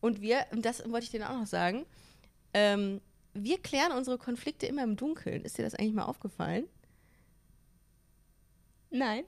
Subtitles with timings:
[0.00, 1.84] Und wir, das wollte ich dir auch noch sagen,
[2.54, 3.00] ähm,
[3.34, 5.44] wir klären unsere Konflikte immer im Dunkeln.
[5.44, 6.66] Ist dir das eigentlich mal aufgefallen?
[8.90, 9.24] Nein.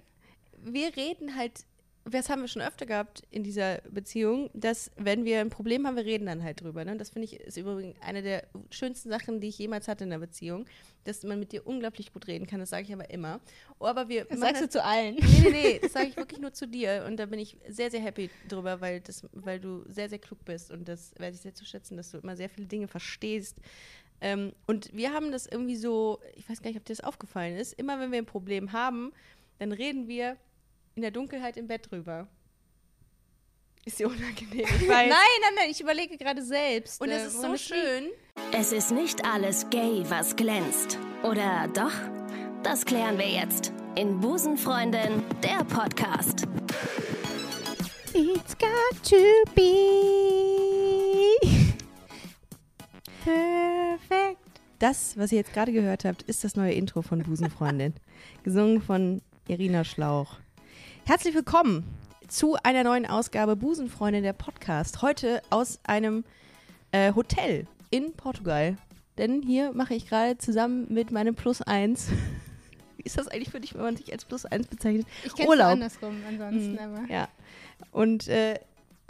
[0.65, 1.65] Wir reden halt,
[2.05, 5.97] das haben wir schon öfter gehabt in dieser Beziehung, dass wenn wir ein Problem haben,
[5.97, 6.85] wir reden dann halt drüber.
[6.85, 6.97] Ne?
[6.97, 10.19] Das finde ich ist übrigens eine der schönsten Sachen, die ich jemals hatte in der
[10.19, 10.67] Beziehung,
[11.05, 12.59] dass man mit dir unglaublich gut reden kann.
[12.59, 13.41] Das sage ich aber immer.
[13.79, 15.15] Oh, aber wir Das sagst du zu allen.
[15.15, 17.05] Nee, nee, nee, das sage ich wirklich nur zu dir.
[17.07, 20.45] Und da bin ich sehr, sehr happy drüber, weil, das, weil du sehr, sehr klug
[20.45, 20.71] bist.
[20.73, 23.59] Und das werde ich sehr zu schätzen, dass du immer sehr viele Dinge verstehst.
[24.21, 27.57] Ähm, und wir haben das irgendwie so, ich weiß gar nicht, ob dir das aufgefallen
[27.57, 29.13] ist, immer wenn wir ein Problem haben,
[29.59, 30.37] dann reden wir
[30.95, 32.29] in der Dunkelheit im Bett drüber.
[33.85, 34.67] Ist dir unangenehm?
[34.81, 37.01] Ich Nein, nein, nein, ich überlege gerade selbst.
[37.01, 38.11] Und es äh, ist so schön.
[38.53, 40.99] Es ist nicht alles gay, was glänzt.
[41.23, 41.93] Oder doch?
[42.63, 46.47] Das klären wir jetzt in Busenfreundin, der Podcast.
[48.15, 49.17] It's got to
[49.55, 50.93] be
[53.25, 54.39] perfect.
[54.79, 57.95] Das, was ihr jetzt gerade gehört habt, ist das neue Intro von Busenfreundin.
[58.45, 60.42] gesungen von Irina Schlauch.
[61.05, 61.83] Herzlich willkommen
[62.29, 65.03] zu einer neuen Ausgabe Busenfreundin der Podcast.
[65.03, 66.25] Heute aus einem
[66.93, 68.77] äh, Hotel in Portugal.
[69.19, 72.09] Denn hier mache ich gerade zusammen mit meinem Plus 1.
[72.97, 75.07] Wie ist das eigentlich für dich, wenn man sich als Plus 1 bezeichnet?
[75.25, 75.73] Ich kenne es Urlaub.
[75.73, 77.13] andersrum ansonsten, aber.
[77.13, 77.29] Ja.
[77.91, 78.61] Und äh,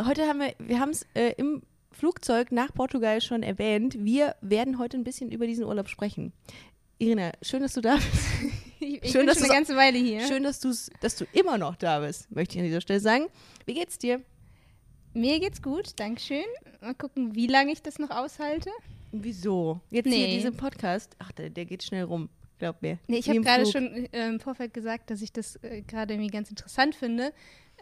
[0.02, 3.96] heute haben wir, wir haben es äh, im Flugzeug nach Portugal schon erwähnt.
[3.98, 6.32] Wir werden heute ein bisschen über diesen Urlaub sprechen.
[6.98, 8.62] Irina, schön, dass du da bist.
[8.83, 10.27] Ich, ich Schön, bin dass schon eine ganze Weile hier.
[10.27, 13.27] Schön, dass, du's, dass du immer noch da bist, möchte ich an dieser Stelle sagen.
[13.64, 14.20] Wie geht's dir?
[15.14, 16.44] Mir geht's gut, Dankeschön.
[16.80, 18.70] Mal gucken, wie lange ich das noch aushalte.
[19.12, 19.80] Wieso?
[19.91, 20.16] Jetzt Nee.
[20.27, 21.14] hier diesen Podcast.
[21.19, 22.98] Ach, der, der geht schnell rum, glaub mir.
[23.06, 26.30] Nee, ich habe gerade schon äh, im Vorfeld gesagt, dass ich das äh, gerade irgendwie
[26.30, 27.33] ganz interessant finde,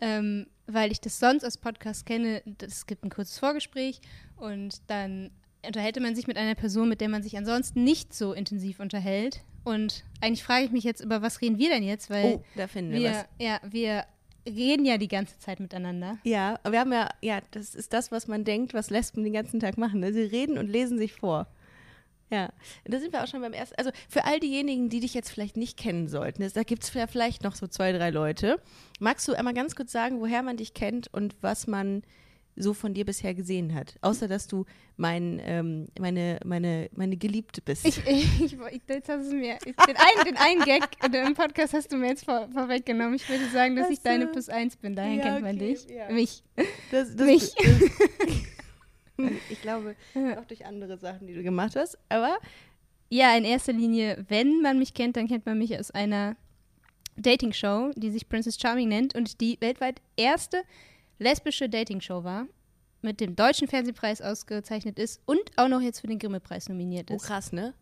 [0.03, 2.43] ähm, weil ich das sonst als Podcast kenne.
[2.61, 4.01] Es gibt ein kurzes Vorgespräch
[4.37, 5.31] und dann
[5.67, 9.43] unterhält man sich mit einer Person, mit der man sich ansonsten nicht so intensiv unterhält.
[9.65, 12.09] Und eigentlich frage ich mich jetzt, über was reden wir denn jetzt?
[12.11, 13.27] Weil Oh, da finden wir, was.
[13.39, 14.05] wir, ja, wir
[14.47, 16.19] reden ja die ganze Zeit miteinander.
[16.25, 19.35] Ja, aber wir haben ja, ja, das ist das, was man denkt, was Lesben den
[19.35, 20.01] ganzen Tag machen.
[20.01, 20.13] Ne?
[20.13, 21.47] Sie reden und lesen sich vor.
[22.31, 22.51] Ja,
[22.85, 23.75] da sind wir auch schon beim ersten.
[23.77, 27.43] Also für all diejenigen, die dich jetzt vielleicht nicht kennen sollten, da gibt es vielleicht
[27.43, 28.61] noch so zwei, drei Leute.
[29.01, 32.03] Magst du einmal ganz kurz sagen, woher man dich kennt und was man
[32.63, 33.95] so von dir bisher gesehen hat?
[34.03, 34.65] Außer, dass du
[34.97, 37.87] mein, ähm, meine, meine, meine Geliebte bist.
[37.87, 38.57] Ich, ich, ich,
[38.89, 40.83] jetzt hast du mir, den einen, den einen Gag
[41.27, 43.15] im Podcast hast du mir jetzt vor, vorweggenommen.
[43.15, 44.27] Ich würde sagen, dass Ach ich deine.
[44.27, 44.95] Plus eins bin.
[44.95, 45.87] Daher Ja, kennt man okay, dich.
[45.89, 46.11] ja.
[46.11, 46.43] Mich.
[46.91, 47.55] Das, das, Mich.
[49.17, 49.97] Das, ich glaube,
[50.39, 51.99] auch durch andere Sachen, die du gemacht hast.
[52.09, 52.39] Aber
[53.11, 56.37] Ja, in erster Linie, wenn man mich kennt, dann kennt man mich aus einer
[57.17, 60.63] Dating-Show, die sich Princess Charming nennt und die weltweit erste
[61.21, 62.47] lesbische Dating-Show war,
[63.03, 67.15] mit dem Deutschen Fernsehpreis ausgezeichnet ist und auch noch jetzt für den Grimme-Preis nominiert Oh,
[67.17, 67.23] ist.
[67.25, 67.75] krass, ne?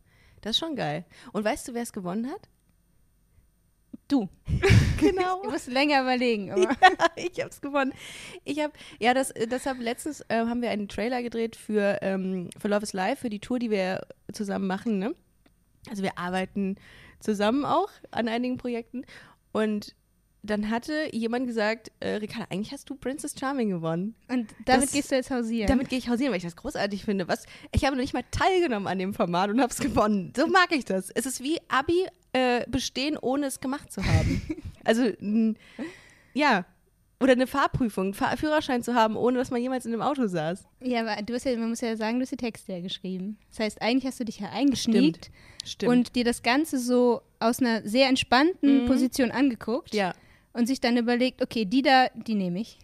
[0.43, 1.05] Das ist schon geil.
[1.33, 2.49] Und weißt du, wer es gewonnen hat?
[4.09, 4.29] Du.
[4.99, 5.43] Genau.
[5.45, 6.51] Du musst länger überlegen.
[6.51, 6.77] Aber
[7.15, 7.93] ich hab's gewonnen.
[8.45, 12.67] Ich hab, ja, das, deshalb letztens äh, haben wir einen Trailer gedreht für, ähm, für
[12.67, 15.15] Love is Life, für die Tour, die wir zusammen machen, ne?
[15.89, 16.77] Also wir arbeiten
[17.21, 19.05] zusammen auch an einigen Projekten.
[19.53, 19.95] Und
[20.43, 24.15] dann hatte jemand gesagt, äh, Ricarda, eigentlich hast du Princess Charming gewonnen.
[24.29, 25.67] Und damit Das- gehst du jetzt hausieren.
[25.69, 27.27] Damit gehe ich hausieren, weil ich das großartig finde.
[27.29, 30.33] Was, ich habe noch nicht mal teilgenommen an dem Format und habe es gewonnen.
[30.37, 31.11] So mag ich das.
[31.11, 34.43] Es ist wie Abi äh, bestehen, ohne es gemacht zu haben.
[34.85, 35.11] also,
[36.35, 36.65] ja.
[37.21, 40.65] Oder eine Fahrprüfung, Fahr Führerschein zu haben, ohne dass man jemals in einem Auto saß.
[40.85, 43.39] Ja, aber du hast ja, man muss ja sagen, du hast die Texte ja geschrieben.
[43.51, 45.33] Das heißt, eigentlich hast du dich ja eingeschniegt
[45.65, 45.91] Stimmt.
[45.93, 48.87] und dir das Ganze so aus einer sehr entspannten Mhm.
[48.87, 50.15] Position angeguckt ja,
[50.53, 52.79] und sich dann überlegt, okay, die da, die nehme ich.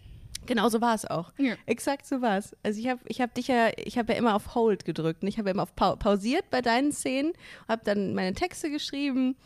[0.47, 1.33] genau so war es auch.
[1.39, 1.55] Ja.
[1.67, 2.57] Exakt so war es.
[2.63, 5.23] Also ich habe ich hab dich ja, ich habe ja immer auf Hold gedrückt.
[5.23, 7.33] Und ich habe ja immer auf Pau pausiert bei deinen Szenen,
[7.69, 9.37] habe dann meine Texte geschrieben.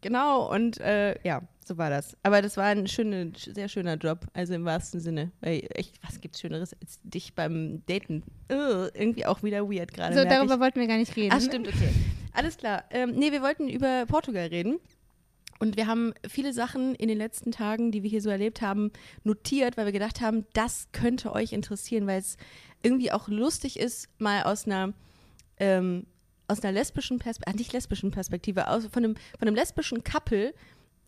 [0.00, 2.16] Genau, und äh, ja, so war das.
[2.22, 5.32] Aber das war ein schöner, sehr schöner Job, also im wahrsten Sinne.
[5.40, 8.22] Weil echt, was gibt's Schöneres als dich beim Daten?
[8.50, 10.14] Ugh, irgendwie auch wieder weird gerade.
[10.14, 10.38] So, merk ich.
[10.38, 11.34] darüber wollten wir gar nicht reden.
[11.36, 11.88] Ach, stimmt, okay.
[12.32, 12.84] Alles klar.
[12.90, 14.78] Ähm, nee, wir wollten über Portugal reden.
[15.58, 18.92] Und wir haben viele Sachen in den letzten Tagen, die wir hier so erlebt haben,
[19.24, 22.36] notiert, weil wir gedacht haben, das könnte euch interessieren, weil es
[22.82, 24.92] irgendwie auch lustig ist, mal aus einer,
[25.58, 26.06] ähm,
[26.46, 30.54] aus einer lesbischen Perspektive, nicht lesbischen Perspektive, aus, von, einem, von einem lesbischen Couple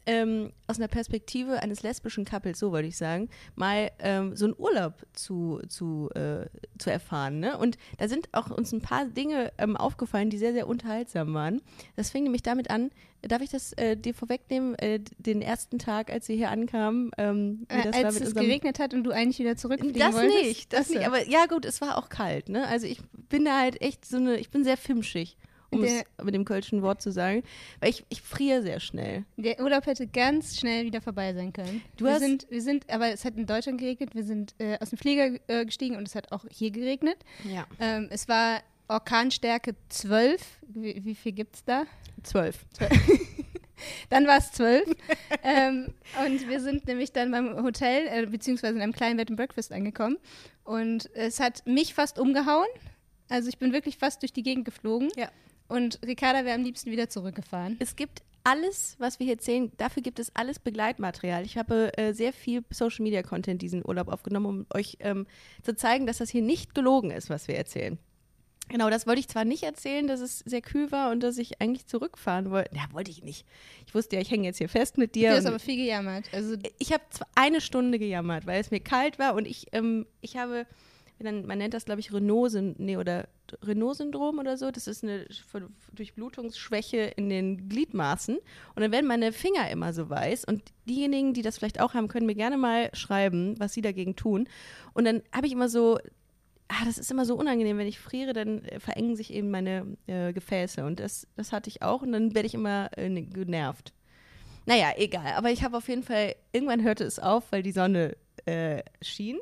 [0.07, 4.55] ähm, aus einer Perspektive eines lesbischen Couples, so wollte ich sagen, mal ähm, so einen
[4.57, 6.47] Urlaub zu, zu, äh,
[6.79, 7.41] zu erfahren.
[7.41, 7.59] Ne?
[7.59, 11.61] Und da sind auch uns ein paar Dinge ähm, aufgefallen, die sehr, sehr unterhaltsam waren.
[11.97, 12.91] Das fing nämlich damit an,
[13.23, 17.11] darf ich das äh, dir vorwegnehmen, äh, den ersten Tag, als sie hier ankamen?
[17.19, 20.43] Ähm, Äh, das als es geregnet hat und du eigentlich wieder zurückfliegen das wolltest?
[20.43, 20.95] nicht, das Achso.
[20.95, 21.07] nicht.
[21.07, 22.49] Aber ja gut, es war auch kalt.
[22.49, 22.67] Ne?
[22.67, 25.37] Also ich bin da halt echt so eine, ich bin sehr fimschig,
[25.71, 27.43] um es Der- mit dem kölschen Wort zu sagen,
[27.81, 29.25] weil ich, ich friere sehr schnell.
[29.37, 31.83] Der Urlaub hätte ganz schnell wieder vorbei sein können.
[31.97, 34.15] Du wir hast- sind, wir sind, aber es hat in Deutschland geregnet.
[34.15, 37.19] Wir sind äh, aus dem Flieger äh, gestiegen und es hat auch hier geregnet.
[37.45, 37.67] Ja.
[37.79, 40.43] Ähm, es war Orkanstärke 12.
[40.69, 41.85] Wie, wie viel gibt es da?
[42.25, 42.65] Zwölf.
[44.11, 44.85] Dann war es 12.
[45.43, 45.95] ähm,
[46.27, 49.73] und wir sind nämlich dann beim Hotel, äh, beziehungsweise in einem kleinen Bed and Breakfast
[49.73, 50.19] angekommen.
[50.65, 52.67] Und es hat mich fast umgehauen.
[53.31, 55.09] Also ich bin wirklich fast durch die Gegend geflogen.
[55.17, 55.31] Ja.
[55.71, 57.77] Und Ricarda wäre am liebsten wieder zurückgefahren.
[57.79, 61.45] Es gibt alles, was wir hier erzählen, dafür gibt es alles Begleitmaterial.
[61.45, 65.27] Ich habe äh, sehr viel Social Media Content diesen Urlaub aufgenommen, um euch ähm,
[65.63, 67.99] zu zeigen, dass das hier nicht gelogen ist, was wir erzählen.
[68.69, 71.61] Genau, das wollte ich zwar nicht erzählen, dass es sehr kühl war und dass ich
[71.61, 72.75] eigentlich zurückfahren wollte.
[72.75, 73.45] Ja, wollte ich nicht.
[73.87, 75.31] Ich wusste ja, ich hänge jetzt hier fest mit dir.
[75.31, 76.27] Du hast aber viel gejammert.
[76.33, 80.07] Also ich habe zwar eine Stunde gejammert, weil es mir kalt war und ich, ähm,
[80.21, 80.67] ich habe,
[81.23, 83.29] man nennt das, glaube ich, Renault, nee, oder
[83.63, 84.71] Renault-Syndrom oder so.
[84.71, 85.27] Das ist eine
[85.93, 88.37] Durchblutungsschwäche in den Gliedmaßen.
[88.37, 90.45] Und dann werden meine Finger immer so weiß.
[90.45, 94.17] Und diejenigen, die das vielleicht auch haben, können mir gerne mal schreiben, was sie dagegen
[94.17, 94.49] tun.
[94.93, 95.99] Und dann habe ich immer so,
[96.69, 99.97] ah, das ist immer so unangenehm, wenn ich friere, dann äh, verengen sich eben meine
[100.07, 100.85] äh, Gefäße.
[100.85, 102.03] Und das, das hatte ich auch.
[102.03, 103.93] Und dann werde ich immer äh, ne- genervt.
[104.67, 105.33] Naja, egal.
[105.37, 109.39] Aber ich habe auf jeden Fall, irgendwann hörte es auf, weil die Sonne äh, schien.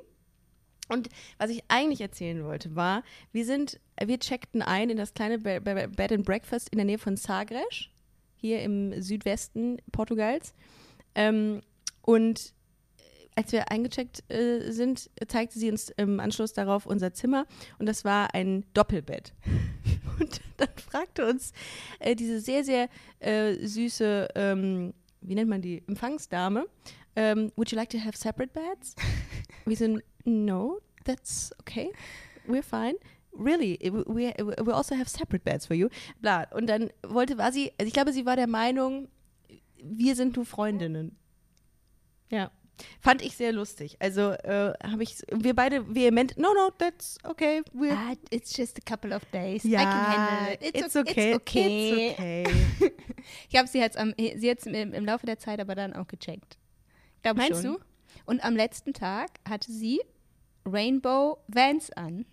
[0.88, 1.08] Und
[1.38, 3.02] was ich eigentlich erzählen wollte, war,
[3.32, 6.84] wir sind, wir checkten ein in das kleine Be Be Bed and Breakfast in der
[6.86, 7.88] Nähe von Sagres,
[8.36, 10.54] hier im Südwesten Portugals.
[11.14, 11.60] Ähm,
[12.02, 12.54] und
[13.38, 17.46] als wir eingecheckt äh, sind, zeigte sie uns im Anschluss darauf unser Zimmer
[17.78, 19.32] und das war ein Doppelbett.
[20.18, 21.52] Und dann fragte uns
[22.00, 22.88] äh, diese sehr, sehr
[23.20, 26.66] äh, süße, ähm, wie nennt man die, Empfangsdame,
[27.14, 28.96] ähm, would you like to have separate beds?
[29.64, 31.90] Wir sind, no, that's okay,
[32.46, 32.94] we're fine.
[33.32, 35.90] Really, we, we also have separate beds for you.
[36.20, 36.46] Bla.
[36.52, 39.08] Und dann wollte, war sie, also ich glaube, sie war der Meinung,
[39.80, 41.16] wir sind nur Freundinnen.
[42.30, 42.50] Ja.
[43.00, 43.96] Fand ich sehr lustig.
[44.00, 47.62] Also äh, habe ich, wir beide vehement, no, no, that's okay.
[47.72, 49.64] We're, ah, it's just a couple of days.
[49.64, 50.76] I ja, can handle it.
[50.76, 51.32] it's, o- okay.
[51.32, 52.10] It's okay.
[52.10, 52.92] It's okay.
[53.48, 53.84] Ich habe sie
[54.38, 56.56] sie jetzt im, im Laufe der Zeit aber dann auch gecheckt.
[57.22, 57.74] Glaub Meinst schon.
[57.74, 57.80] du?
[58.26, 60.00] Und am letzten Tag hatte sie
[60.72, 62.26] Rainbow Vans an.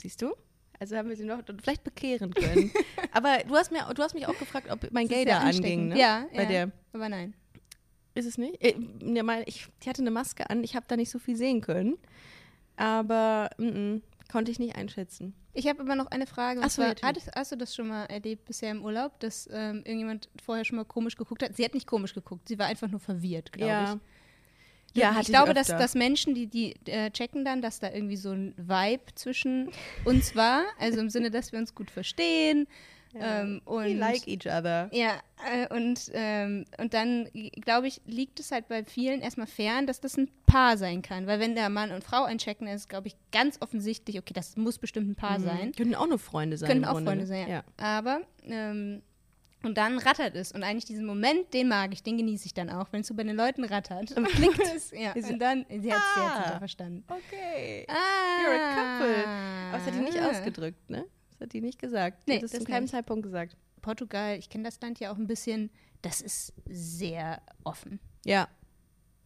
[0.00, 0.34] Siehst du?
[0.80, 2.70] Also haben wir sie noch vielleicht bekehren können.
[3.12, 5.48] Aber du hast, mir, du hast mich auch gefragt, ob mein Gay sehr da anging.
[5.48, 5.88] ansteckend.
[5.88, 5.98] Ne?
[5.98, 6.48] Ja, Bei ja.
[6.48, 6.72] der.
[6.92, 7.34] Aber nein.
[8.14, 8.62] Ist es nicht?
[8.62, 8.74] Äh,
[9.22, 10.62] mein, ich, die hatte eine Maske an.
[10.64, 11.98] Ich habe da nicht so viel sehen können.
[12.76, 15.34] Aber mm, mm, konnte ich nicht einschätzen.
[15.52, 16.60] Ich habe immer noch eine Frage.
[16.60, 19.48] Und Ach so, zwar, hattest, hast du das schon mal erlebt bisher im Urlaub, dass
[19.52, 21.56] ähm, irgendjemand vorher schon mal komisch geguckt hat?
[21.56, 23.94] Sie hat nicht komisch geguckt, sie war einfach nur verwirrt, glaube ja.
[23.94, 24.00] ich.
[24.94, 28.32] Ja, ich glaube, dass, dass Menschen, die, die äh, checken dann, dass da irgendwie so
[28.32, 29.70] ein Vibe zwischen
[30.04, 30.64] uns war.
[30.78, 32.66] Also im Sinne, dass wir uns gut verstehen.
[33.14, 34.90] Ähm, und We like each other.
[34.92, 35.14] ja,
[35.50, 37.28] äh, und, ähm, und dann,
[37.62, 41.26] glaube ich, liegt es halt bei vielen erstmal fern, dass das ein Paar sein kann.
[41.26, 44.78] Weil wenn da Mann und Frau einchecken, ist, glaube ich, ganz offensichtlich, okay, das muss
[44.78, 45.72] bestimmt ein Paar sein.
[45.72, 46.68] Könnten auch nur Freunde sein.
[46.68, 47.26] Können auch Freunde ne?
[47.26, 47.54] sein, ja.
[47.56, 47.64] ja.
[47.78, 49.02] Aber, ähm,
[49.64, 50.52] und dann rattert es.
[50.52, 53.14] Und eigentlich diesen Moment, den mag ich, den genieße ich dann auch, wenn es so
[53.14, 54.12] bei den Leuten rattert.
[54.16, 54.90] Und klickt es.
[54.92, 56.44] Ja, Ist- und dann, sie hat es Ah.
[56.46, 57.04] jetzt verstanden.
[57.08, 57.86] Okay.
[57.88, 57.94] Ah.
[58.44, 59.26] You're a couple.
[59.26, 61.04] Aber das hat die nicht ausgedrückt, ne?
[61.30, 62.18] Das hat die nicht gesagt.
[62.26, 62.90] Die Nee, hat das das zu keinem nicht.
[62.92, 63.56] Zeitpunkt gesagt.
[63.82, 65.70] Portugal, ich kenne das Land ja auch ein bisschen,
[66.02, 68.00] das ist sehr offen.
[68.24, 68.48] Ja.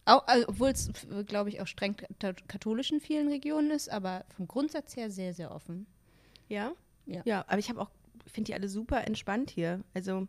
[0.05, 0.89] Auch, also, Obwohl es,
[1.27, 5.33] glaube ich, auch streng kat- katholisch in vielen Regionen ist, aber vom Grundsatz her sehr,
[5.33, 5.85] sehr offen.
[6.49, 6.73] Ja?
[7.05, 7.21] Ja.
[7.25, 7.89] Ja, aber ich habe auch,
[8.27, 9.81] finde die alle super entspannt hier.
[9.93, 10.27] Also,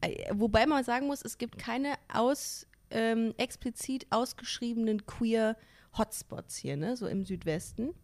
[0.00, 5.56] äh, wobei man sagen muss, es gibt keine aus, ähm, explizit ausgeschriebenen queer
[5.96, 6.96] Hotspots hier, ne?
[6.96, 7.94] So im Südwesten.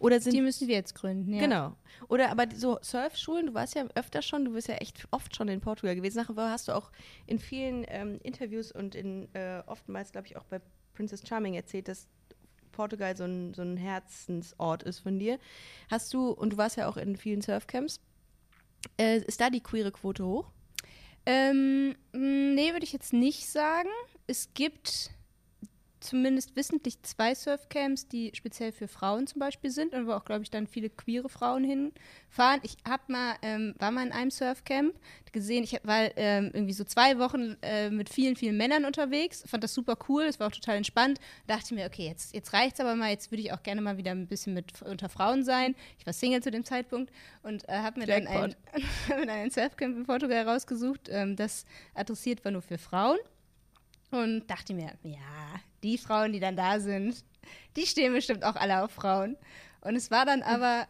[0.00, 1.40] Oder sind Die müssen wir jetzt gründen, ja.
[1.40, 1.76] Genau.
[2.08, 5.48] Oder aber so Surfschulen, du warst ja öfter schon, du bist ja echt oft schon
[5.48, 6.16] in Portugal gewesen.
[6.16, 6.90] Nachher hast du auch
[7.26, 10.60] in vielen ähm, Interviews und in äh, oftmals, glaube ich, auch bei
[10.94, 12.08] Princess Charming erzählt, dass
[12.80, 15.38] Portugal so ein, so ein Herzensort ist von dir.
[15.90, 18.00] Hast du, und du warst ja auch in vielen Surfcamps,
[18.98, 20.50] äh, ist da die queere Quote hoch?
[21.26, 23.90] Ähm, nee, würde ich jetzt nicht sagen.
[24.26, 25.10] Es gibt
[26.00, 30.42] zumindest wissentlich zwei Surfcamps, die speziell für Frauen zum Beispiel sind und wo auch, glaube
[30.42, 32.60] ich, dann viele queere Frauen hinfahren.
[32.62, 34.94] Ich hab mal, ähm, war mal in einem Surfcamp
[35.32, 39.62] gesehen, ich war ähm, irgendwie so zwei Wochen äh, mit vielen, vielen Männern unterwegs, fand
[39.62, 41.20] das super cool, es war auch total entspannt.
[41.46, 44.10] Dachte mir, okay, jetzt, jetzt reicht's aber mal, jetzt würde ich auch gerne mal wieder
[44.10, 45.76] ein bisschen mit unter Frauen sein.
[45.98, 48.54] Ich war Single zu dem Zeitpunkt und äh, habe mir dann ein,
[49.28, 51.64] ein Surfcamp in Portugal rausgesucht, ähm, das
[51.94, 53.18] adressiert war nur für Frauen.
[54.10, 55.18] Und dachte mir, ja,
[55.82, 57.24] die Frauen, die dann da sind,
[57.76, 59.36] die stehen bestimmt auch alle auf Frauen.
[59.80, 60.86] Und es war dann aber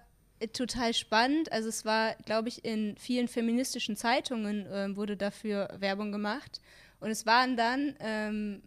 [0.52, 1.52] total spannend.
[1.52, 6.60] Also es war, glaube ich, in vielen feministischen Zeitungen äh, wurde dafür Werbung gemacht.
[6.98, 8.62] Und es waren dann ähm,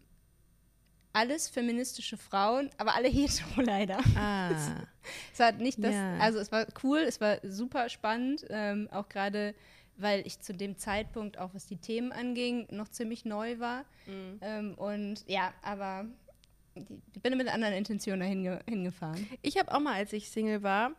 [1.14, 4.00] alles feministische Frauen, aber alle hetero leider.
[4.16, 4.52] Ah.
[5.34, 6.18] es war nicht das, ja.
[6.18, 9.54] also es war cool, es war super spannend, ähm, auch gerade
[9.98, 13.86] weil ich zu dem Zeitpunkt, auch was die Themen anging, noch ziemlich neu war.
[14.06, 14.40] Mhm.
[14.42, 16.06] Ähm, und ja, aber
[16.76, 19.28] ich bin mit anderen Intentionen dahin hingefahren.
[19.42, 20.92] Ich habe auch mal, als ich Single war,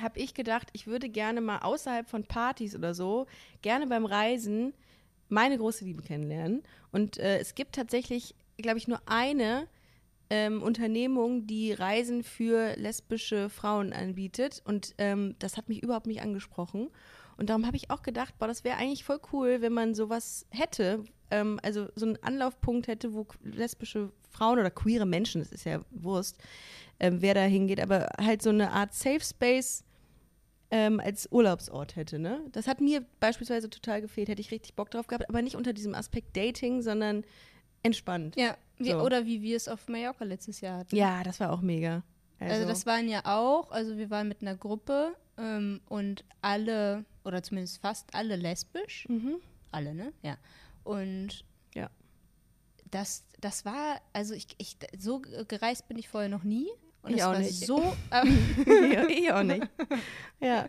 [0.00, 3.26] habe ich gedacht, ich würde gerne mal außerhalb von Partys oder so,
[3.62, 4.74] gerne beim Reisen
[5.28, 6.62] meine große Liebe kennenlernen.
[6.92, 9.68] Und äh, es gibt tatsächlich, glaube ich, nur eine
[10.30, 14.62] ähm, Unternehmung, die Reisen für lesbische Frauen anbietet.
[14.64, 16.88] Und ähm, das hat mich überhaupt nicht angesprochen.
[17.36, 20.46] Und darum habe ich auch gedacht, boah, das wäre eigentlich voll cool, wenn man sowas
[20.50, 25.64] hätte, ähm, also so einen Anlaufpunkt hätte, wo lesbische Frauen oder queere Menschen, das ist
[25.64, 26.38] ja Wurst,
[27.00, 29.84] ähm, wer da hingeht, aber halt so eine Art Safe Space
[30.70, 32.40] ähm, als Urlaubsort hätte, ne?
[32.52, 35.72] Das hat mir beispielsweise total gefehlt, hätte ich richtig Bock drauf gehabt, aber nicht unter
[35.72, 37.24] diesem Aspekt Dating, sondern
[37.82, 38.34] entspannt.
[38.36, 39.00] Ja, wie, so.
[39.00, 40.96] oder wie wir es auf Mallorca letztes Jahr hatten.
[40.96, 42.02] Ja, das war auch mega.
[42.40, 47.04] Also, also das waren ja auch, also wir waren mit einer Gruppe ähm, und alle,
[47.24, 49.06] oder zumindest fast alle lesbisch.
[49.08, 49.36] Mhm.
[49.70, 50.12] Alle, ne?
[50.22, 50.36] Ja.
[50.84, 51.90] Und ja.
[52.90, 56.68] Das, das war, also ich, ich, so gereist bin ich vorher noch nie.
[57.02, 57.66] Und ich auch nicht.
[57.66, 59.68] So, äh, ich auch nicht.
[60.40, 60.68] Ja.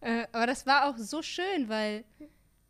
[0.00, 2.04] Äh, aber das war auch so schön, weil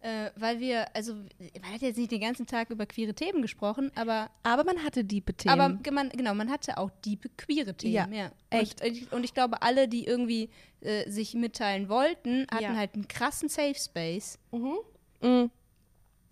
[0.00, 3.90] äh, weil wir, also man hat jetzt nicht den ganzen Tag über queere Themen gesprochen,
[3.94, 5.58] aber aber man hatte diepe Themen.
[5.60, 7.94] Aber man, genau, man hatte auch diepe queere Themen.
[7.94, 8.30] Ja, ja.
[8.50, 8.84] echt.
[8.84, 10.50] Und, und, ich glaube, alle, die irgendwie
[10.80, 12.76] äh, sich mitteilen wollten, hatten ja.
[12.76, 14.38] halt einen krassen Safe Space.
[14.52, 14.76] Mhm.
[15.22, 15.50] Mhm.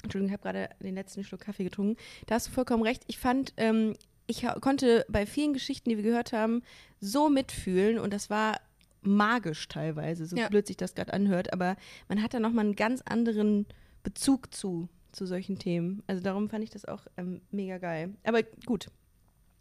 [0.03, 1.97] Entschuldigung, ich habe gerade den letzten Schluck Kaffee getrunken.
[2.27, 3.03] Da hast du vollkommen recht.
[3.07, 3.95] Ich fand, ähm,
[4.27, 6.63] ich konnte bei vielen Geschichten, die wir gehört haben,
[7.01, 8.61] so mitfühlen und das war
[9.05, 10.49] magisch teilweise, so ja.
[10.49, 11.77] blöd sich das gerade anhört, aber
[12.09, 13.67] man hat da nochmal einen ganz anderen
[14.03, 16.03] Bezug zu, zu solchen Themen.
[16.07, 18.15] Also darum fand ich das auch ähm, mega geil.
[18.25, 18.89] Aber gut,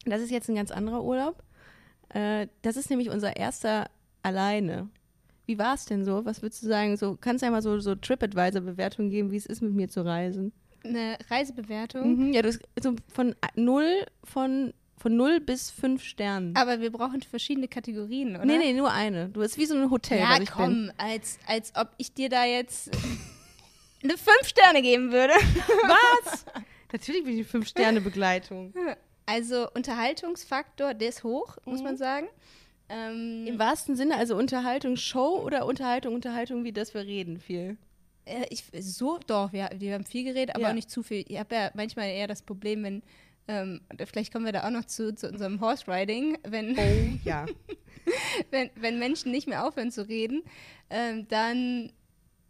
[0.05, 1.43] das ist jetzt ein ganz anderer Urlaub.
[2.09, 3.89] Äh, das ist nämlich unser erster
[4.21, 4.89] alleine.
[5.45, 6.25] Wie war es denn so?
[6.25, 6.95] Was würdest du sagen?
[6.95, 10.53] So, kannst du einmal so, so TripAdvisor-Bewertungen geben, wie es ist, mit mir zu reisen?
[10.85, 12.17] Eine Reisebewertung?
[12.17, 14.73] Mhm, ja, du hast so von null von
[15.03, 16.55] von 0 bis 5 Sternen.
[16.55, 18.45] Aber wir brauchen verschiedene Kategorien, oder?
[18.45, 19.27] Nee, nee, nur eine.
[19.27, 20.93] Du bist wie so ein Hotel, ja, ich komm, bin.
[20.97, 22.89] Als, als ob ich dir da jetzt
[24.01, 25.33] eine 5 Sterne geben würde.
[26.23, 26.45] Was?
[26.93, 28.73] Natürlich bin ich eine 5 Sterne Begleitung.
[29.25, 31.83] Also Unterhaltungsfaktor, der ist hoch, muss mhm.
[31.83, 32.27] man sagen.
[32.87, 37.75] Ähm, Im wahrsten Sinne, also Unterhaltung Show oder Unterhaltung, Unterhaltung, wie das wir reden, viel?
[38.23, 40.69] Äh, ich, so, doch, wir, wir haben viel geredet, aber ja.
[40.69, 41.25] auch nicht zu viel.
[41.27, 43.03] Ich habe ja manchmal eher das Problem, wenn
[43.47, 47.45] ähm, vielleicht kommen wir da auch noch zu, zu unserem Horse Riding, wenn, oh, ja.
[48.51, 50.43] wenn, wenn Menschen nicht mehr aufhören zu reden,
[50.89, 51.91] ähm, dann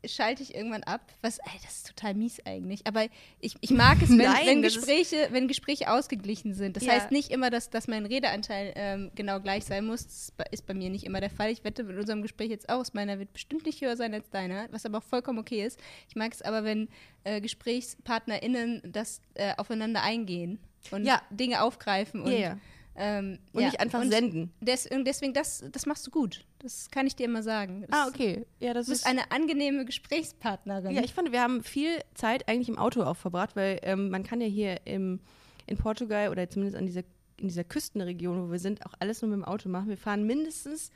[0.06, 1.02] schalte ich irgendwann ab.
[1.22, 2.86] Was, ey, das ist total mies eigentlich.
[2.86, 3.06] Aber
[3.40, 6.76] ich, ich mag es, wenn, Nein, wenn Gespräche, wenn Gespräche ausgeglichen sind.
[6.76, 6.94] Das ja.
[6.94, 10.06] heißt nicht immer, dass, dass mein Redeanteil ähm, genau gleich sein muss.
[10.06, 11.52] Das ist bei mir nicht immer der Fall.
[11.52, 12.94] Ich wette mit unserem Gespräch jetzt aus.
[12.94, 15.80] Meiner wird bestimmt nicht höher sein als deiner, was aber auch vollkommen okay ist.
[16.10, 16.90] Ich mag es aber, wenn
[17.24, 20.60] äh, GesprächspartnerInnen das äh, aufeinander eingehen
[20.92, 21.22] und ja.
[21.30, 22.58] Dinge aufgreifen und, yeah.
[22.96, 23.68] ähm, und ja.
[23.68, 24.52] nicht einfach und senden.
[24.62, 26.46] Des, deswegen, das, das machst du gut.
[26.60, 27.86] Das kann ich dir immer sagen.
[27.88, 28.46] Das, ah, okay.
[28.60, 30.96] Ja, das du bist ist eine angenehme Gesprächspartnerin.
[30.96, 34.24] Ja, ich fand, wir haben viel Zeit eigentlich im Auto auch verbracht, weil ähm, man
[34.24, 35.20] kann ja hier im,
[35.66, 37.04] in Portugal oder zumindest an dieser,
[37.38, 39.90] in dieser Küstenregion, wo wir sind, auch alles nur mit dem Auto machen.
[39.90, 40.92] Wir fahren mindestens,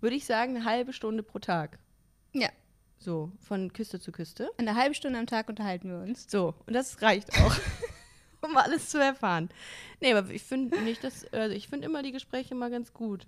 [0.00, 1.78] würde ich sagen, eine halbe Stunde pro Tag.
[2.32, 2.48] Ja.
[2.98, 4.50] So, von Küste zu Küste.
[4.58, 6.30] Eine halbe Stunde am Tag unterhalten wir uns.
[6.30, 7.56] So, und das reicht auch.
[8.48, 9.50] um alles zu erfahren.
[10.00, 13.26] Nee, aber ich finde nicht, dass, also ich finde immer die Gespräche mal ganz gut.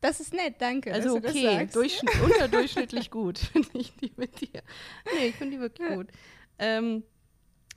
[0.00, 0.92] Das ist nett, danke.
[0.92, 4.62] Also okay, durchschnitt, unterdurchschnittlich gut, finde ich die mit dir.
[5.16, 6.06] Nee, ich finde die wirklich gut.
[6.58, 7.02] Ähm,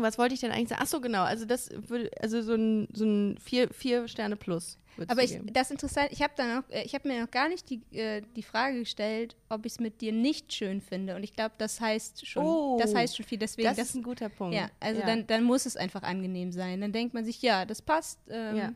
[0.01, 0.81] Was wollte ich denn eigentlich sagen?
[0.84, 1.24] Ach so, genau.
[1.24, 4.77] Also das würde, also so ein, so ein vier, vier Sterne plus.
[5.08, 7.48] Aber ich, das ist interessant, ich habe da noch, äh, ich habe mir noch gar
[7.48, 11.15] nicht die, äh, die Frage gestellt, ob ich es mit dir nicht schön finde.
[11.15, 13.38] Und ich glaube, das heißt schon, Oh, das heißt schon viel.
[13.39, 14.53] Deswegen, das, das, ist ein guter Punkt.
[14.55, 16.81] ja, also Dann, dann muss es einfach angenehm sein.
[16.81, 18.20] Dann denkt man sich, ja, das passt.
[18.29, 18.74] Ähm, Ja.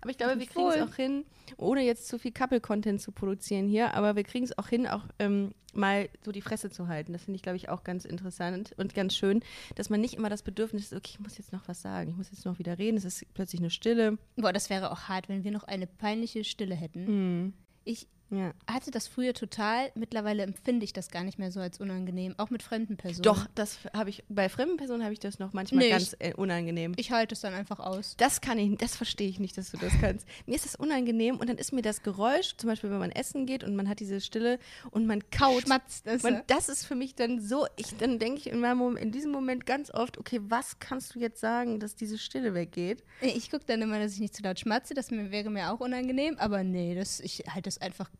[0.00, 1.24] Aber ich glaube, wir kriegen es auch hin,
[1.56, 5.04] ohne jetzt zu viel Couple-Content zu produzieren hier, aber wir kriegen es auch hin, auch
[5.18, 7.12] ähm, mal so die Fresse zu halten.
[7.12, 9.42] Das finde ich, glaube ich, auch ganz interessant und ganz schön,
[9.74, 12.16] dass man nicht immer das Bedürfnis hat, okay, ich muss jetzt noch was sagen, ich
[12.16, 14.18] muss jetzt noch wieder reden, es ist plötzlich eine Stille.
[14.36, 17.06] Boah, das wäre auch hart, wenn wir noch eine peinliche Stille hätten.
[17.06, 17.52] Hm.
[17.84, 18.54] Ich Ja.
[18.66, 19.92] hatte das früher total.
[19.94, 23.22] Mittlerweile empfinde ich das gar nicht mehr so als unangenehm, auch mit fremden Personen.
[23.22, 26.32] Doch, das habe ich, bei fremden Personen habe ich das noch manchmal Nee, ganz äh,
[26.34, 26.94] unangenehm.
[26.96, 28.14] Ich halte es dann einfach aus.
[28.16, 30.26] Das kann ich, das verstehe ich nicht, dass du das kannst.
[30.46, 33.44] mir ist das unangenehm und dann ist mir das Geräusch, zum Beispiel, wenn man essen
[33.44, 34.58] geht und man hat diese Stille
[34.90, 35.64] und man kaut.
[35.64, 36.22] Schmatzt es.
[36.22, 39.12] Man, das ist für mich dann so, ich, dann denke ich in, meinem Moment, in
[39.12, 43.04] diesem Moment ganz oft, okay, was kannst du jetzt sagen, dass diese Stille weggeht?
[43.20, 44.94] Ich gucke dann immer, dass ich nicht zu laut schmatze.
[44.94, 46.38] Das mir, wäre mir auch unangenehm.
[46.38, 48.10] Aber nee, das, ich halte das einfach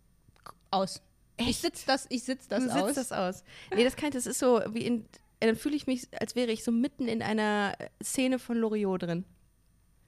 [0.72, 1.00] aus.
[1.38, 2.84] Ich sitze das, ich sitz das du aus.
[2.94, 3.44] sitzt das aus.
[3.74, 5.06] Nee, das kann ich, das ist so wie in,
[5.40, 9.24] dann fühle ich mich, als wäre ich so mitten in einer Szene von Loriot drin.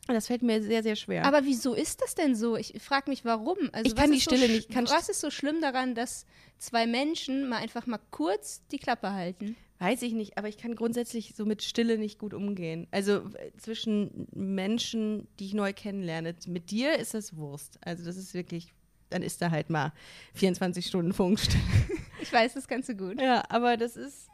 [0.06, 1.24] Und das fällt mir sehr, sehr schwer.
[1.24, 2.56] Aber wieso ist das denn so?
[2.56, 3.56] Ich frage mich, warum.
[3.72, 6.26] Also Ich kann die Stille so, nicht- kann- was ist so schlimm daran, dass
[6.58, 9.56] zwei Menschen mal einfach mal kurz die Klappe halten?
[9.78, 12.86] Weiß ich nicht, aber ich kann grundsätzlich so mit Stille nicht gut umgehen.
[12.90, 13.22] Also
[13.56, 16.34] zwischen Menschen, die ich neu kennenlerne.
[16.46, 17.78] Mit dir ist das Wurst.
[17.82, 18.72] Also das ist wirklich,
[19.14, 19.92] dann ist da halt mal
[20.34, 21.62] 24 Stunden Funkstille.
[22.20, 23.20] Ich weiß, das kannst du gut.
[23.20, 24.30] Ja, aber das ist,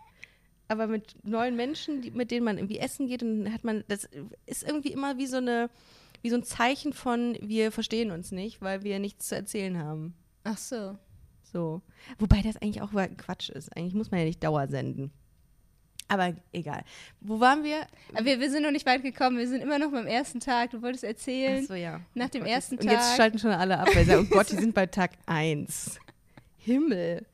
[0.69, 3.83] aber mit neuen Menschen, die, mit denen man irgendwie essen geht und dann hat man,
[3.89, 4.09] das
[4.47, 5.71] ist irgendwie immer wie so eine,
[6.23, 10.15] wie so ein Zeichen von, wir verstehen uns nicht, weil wir nichts zu erzählen haben.
[10.45, 10.99] Ach so.
[11.53, 11.83] So.
[12.21, 13.77] Wobei das eigentlich auch Quatsch ist.
[13.77, 15.11] Eigentlich muss man ja nicht Dauer senden.
[16.11, 16.83] Aber egal.
[17.21, 17.87] Wo waren wir?
[18.23, 19.39] Wir, wir sind noch nicht weit gekommen.
[19.39, 20.71] Wir sind immer noch beim ersten Tag.
[20.73, 21.61] Du wolltest erzählen.
[21.63, 22.01] Achso, ja.
[22.15, 23.17] Nach dem Gott, ersten jetzt, Und jetzt Tag.
[23.17, 26.01] schalten schon alle ab, weil sie sagen, oh Gott, die sind bei Tag 1.
[26.59, 27.25] Himmel.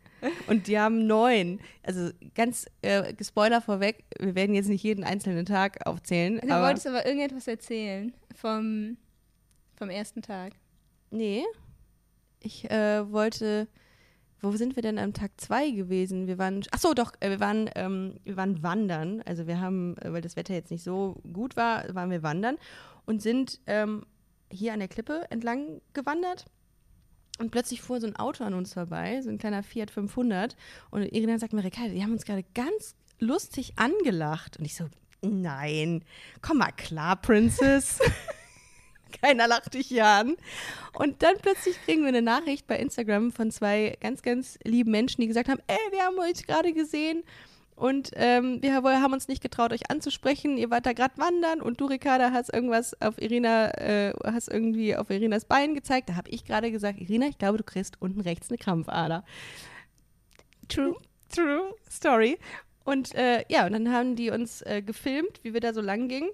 [0.46, 1.58] Und die haben neun.
[1.82, 6.38] Also ganz äh, Spoiler vorweg, wir werden jetzt nicht jeden einzelnen Tag aufzählen.
[6.40, 8.98] Du aber wolltest aber irgendetwas erzählen vom,
[9.76, 10.52] vom ersten Tag.
[11.10, 11.44] nee,
[12.40, 13.68] ich äh, wollte.
[14.42, 16.26] Wo sind wir denn am Tag 2 gewesen?
[16.26, 19.22] Wir waren, ach so, doch, äh, wir waren, ähm, wir waren wandern.
[19.22, 22.56] Also wir haben, äh, weil das Wetter jetzt nicht so gut war, waren wir wandern
[23.06, 24.04] und sind ähm,
[24.50, 26.44] hier an der Klippe entlang gewandert.
[27.38, 30.56] Und plötzlich fuhr so ein Auto an uns vorbei, so ein kleiner Fiat 500.
[30.90, 34.58] Und Irina sagt mir, Ricardo, die haben uns gerade ganz lustig angelacht.
[34.58, 34.88] Und ich so,
[35.22, 36.04] nein,
[36.40, 38.00] komm mal klar, Princess.
[39.22, 40.36] Keiner lacht dich hier an.
[40.92, 45.20] Und dann plötzlich kriegen wir eine Nachricht bei Instagram von zwei ganz, ganz lieben Menschen,
[45.20, 47.22] die gesagt haben, ey, wir haben euch gerade gesehen
[47.76, 50.56] und ähm, wir haben uns nicht getraut, euch anzusprechen.
[50.56, 54.96] Ihr wart da gerade wandern und du, Ricarda, hast irgendwas auf Irina, äh, hast irgendwie
[54.96, 56.08] auf Irinas Bein gezeigt.
[56.08, 59.24] Da habe ich gerade gesagt, Irina, ich glaube, du kriegst unten rechts eine Krampfader.
[60.68, 60.96] True,
[61.28, 62.38] true story.
[62.84, 66.08] Und äh, ja, und dann haben die uns äh, gefilmt, wie wir da so lang
[66.08, 66.30] gingen.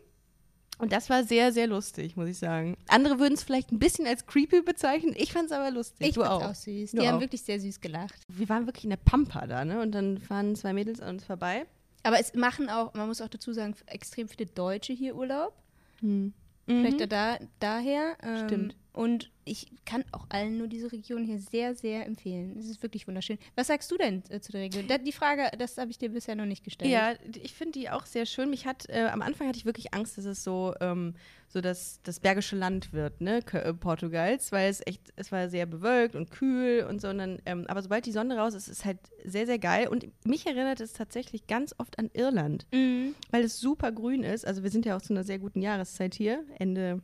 [0.78, 2.76] Und das war sehr, sehr lustig, muss ich sagen.
[2.88, 5.14] Andere würden es vielleicht ein bisschen als creepy bezeichnen.
[5.16, 6.08] Ich fand es aber lustig.
[6.08, 6.54] Ich du fand's auch.
[6.54, 6.90] süß.
[6.92, 7.20] Du Die haben auch.
[7.20, 8.20] wirklich sehr süß gelacht.
[8.28, 9.80] Wir waren wirklich in der Pampa da, ne?
[9.80, 11.66] Und dann fahren zwei Mädels an uns vorbei.
[12.02, 15.52] Aber es machen auch, man muss auch dazu sagen, extrem viele Deutsche hier Urlaub.
[16.00, 16.32] Mhm.
[16.66, 18.16] Vielleicht da, daher.
[18.22, 18.76] Ähm, Stimmt.
[18.94, 22.56] Und ich kann auch allen nur diese Region hier sehr, sehr empfehlen.
[22.58, 23.38] Es ist wirklich wunderschön.
[23.56, 24.86] Was sagst du denn äh, zu der Region?
[24.86, 26.90] Da, die Frage, das habe ich dir bisher noch nicht gestellt.
[26.90, 28.50] Ja, ich finde die auch sehr schön.
[28.50, 31.14] Mich hat, äh, am Anfang hatte ich wirklich Angst, dass es so, ähm,
[31.48, 35.48] so das, das Bergische Land wird, ne, Kö- äh, Portugals, weil es echt, es war
[35.48, 37.08] sehr bewölkt und kühl und so.
[37.08, 39.88] Und dann, ähm, aber sobald die Sonne raus ist, ist es halt sehr, sehr geil.
[39.88, 43.14] Und mich erinnert es tatsächlich ganz oft an Irland, Mhm.
[43.30, 44.46] weil es super grün ist.
[44.46, 47.00] Also wir sind ja auch zu einer sehr guten Jahreszeit hier, Ende,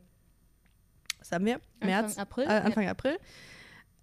[1.19, 1.61] was haben wir?
[1.81, 3.19] März, April, Äh, Anfang April.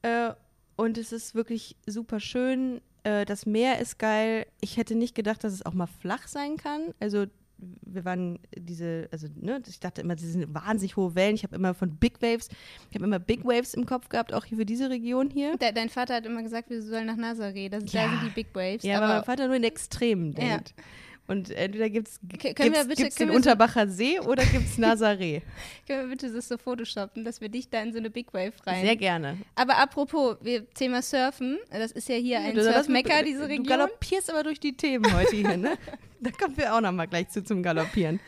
[0.02, 0.32] Äh,
[0.76, 2.82] und es ist wirklich super schön.
[3.04, 4.46] Äh, das Meer ist geil.
[4.62, 6.94] Ich hätte nicht gedacht, dass es auch mal flach sein kann.
[7.00, 7.26] Also
[7.58, 11.36] wir waren diese, also ne, ich dachte immer, das sind wahnsinnig hohe Wellen.
[11.36, 12.50] Ich habe immer von Big Waves,
[12.90, 15.56] ich habe immer Big Waves im Kopf gehabt, auch hier für diese Region hier.
[15.58, 17.70] De dein Vater hat immer gesagt, wir sollen nach Nazaré.
[17.70, 18.04] Das, Ja.
[18.06, 18.84] Da sind die Big Waves.
[18.84, 20.60] Ja, aber aber mein Vater nur in Extremen Ja.
[21.28, 25.42] Und entweder gibt es den Unterbacher See oder gibt es Nazaré.
[25.88, 28.54] können wir bitte das so photoshoppen, dass wir dich da in so eine Big Wave
[28.66, 28.86] rein.
[28.86, 29.38] Sehr gerne.
[29.56, 33.66] Aber apropos, wir, Thema Surfen, das ist ja hier ein Du- Surf-Mecker, diese Du Region.
[33.66, 35.78] galoppierst aber durch die Themen heute hier, ne?
[36.22, 38.20] Da kommen wir auch noch mal gleich zu zum Galoppieren.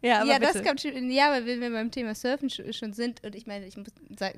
[0.00, 0.52] Ja, aber ja, bitte.
[0.54, 1.10] das kommt schon.
[1.10, 3.88] Ja, wenn wir beim Thema Surfen sch schon sind, und ich meine, ich muss,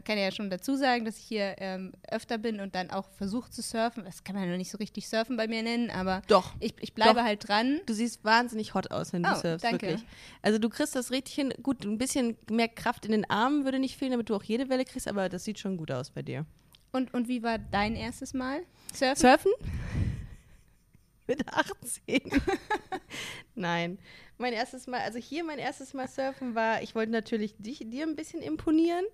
[0.05, 3.51] kann ja schon dazu sagen, dass ich hier ähm, öfter bin und dann auch versuche
[3.51, 4.05] zu surfen.
[4.05, 6.55] Das kann man ja noch nicht so richtig Surfen bei mir nennen, aber Doch.
[6.61, 7.23] ich, ich bleibe Doch.
[7.25, 7.79] halt dran.
[7.89, 9.87] Du siehst wahnsinnig hot aus, wenn du Oh, surfst, danke.
[9.87, 10.05] wirklich.
[10.43, 11.55] Also du kriegst das richtig hin.
[11.63, 14.69] Gut, ein bisschen mehr Kraft in den Armen würde nicht fehlen, damit du auch jede
[14.69, 16.45] Welle kriegst, aber das sieht schon gut aus bei dir.
[16.93, 18.61] Und, und wie war dein erstes Mal?
[18.93, 19.17] Surfen?
[19.21, 19.53] Surfen?
[21.27, 22.21] Mit 18.
[23.55, 23.99] Nein.
[24.39, 28.07] Mein erstes Mal, also hier mein erstes Mal surfen war, ich wollte natürlich dich, dir
[28.07, 29.05] ein bisschen imponieren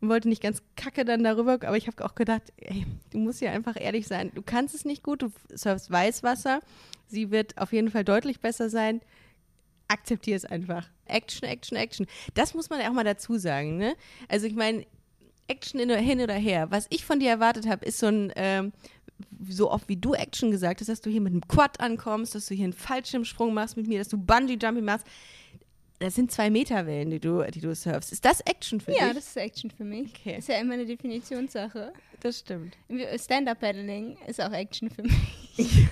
[0.00, 3.40] und wollte nicht ganz kacke dann darüber, aber ich habe auch gedacht, ey, du musst
[3.40, 4.30] ja einfach ehrlich sein.
[4.34, 6.60] Du kannst es nicht gut, du surfst Weißwasser.
[7.06, 9.00] Sie wird auf jeden Fall deutlich besser sein.
[9.88, 10.88] Akzeptier es einfach.
[11.06, 12.06] Action, Action, Action.
[12.34, 13.94] Das muss man ja auch mal dazu sagen, ne?
[14.28, 14.86] Also ich meine,
[15.48, 16.70] Action hin oder, her.
[16.70, 18.72] Was ich von dir erwartet habe, ist so ein, ähm,
[19.48, 22.46] so oft wie du Action gesagt hast, dass du hier mit einem Quad ankommst, dass
[22.46, 25.06] du hier einen Fallschirmsprung machst mit mir, dass du Bungee-Jumping machst.
[26.00, 28.10] Das sind zwei Meter Wellen, die du, die du surfst.
[28.10, 29.16] Ist das Action für Ja, dich?
[29.16, 30.10] das ist Action für mich.
[30.18, 30.38] Okay.
[30.38, 31.92] Ist ja immer eine Definitionssache.
[32.20, 32.74] das stimmt.
[33.16, 35.86] Stand-Up-Paddling ist auch Action für mich.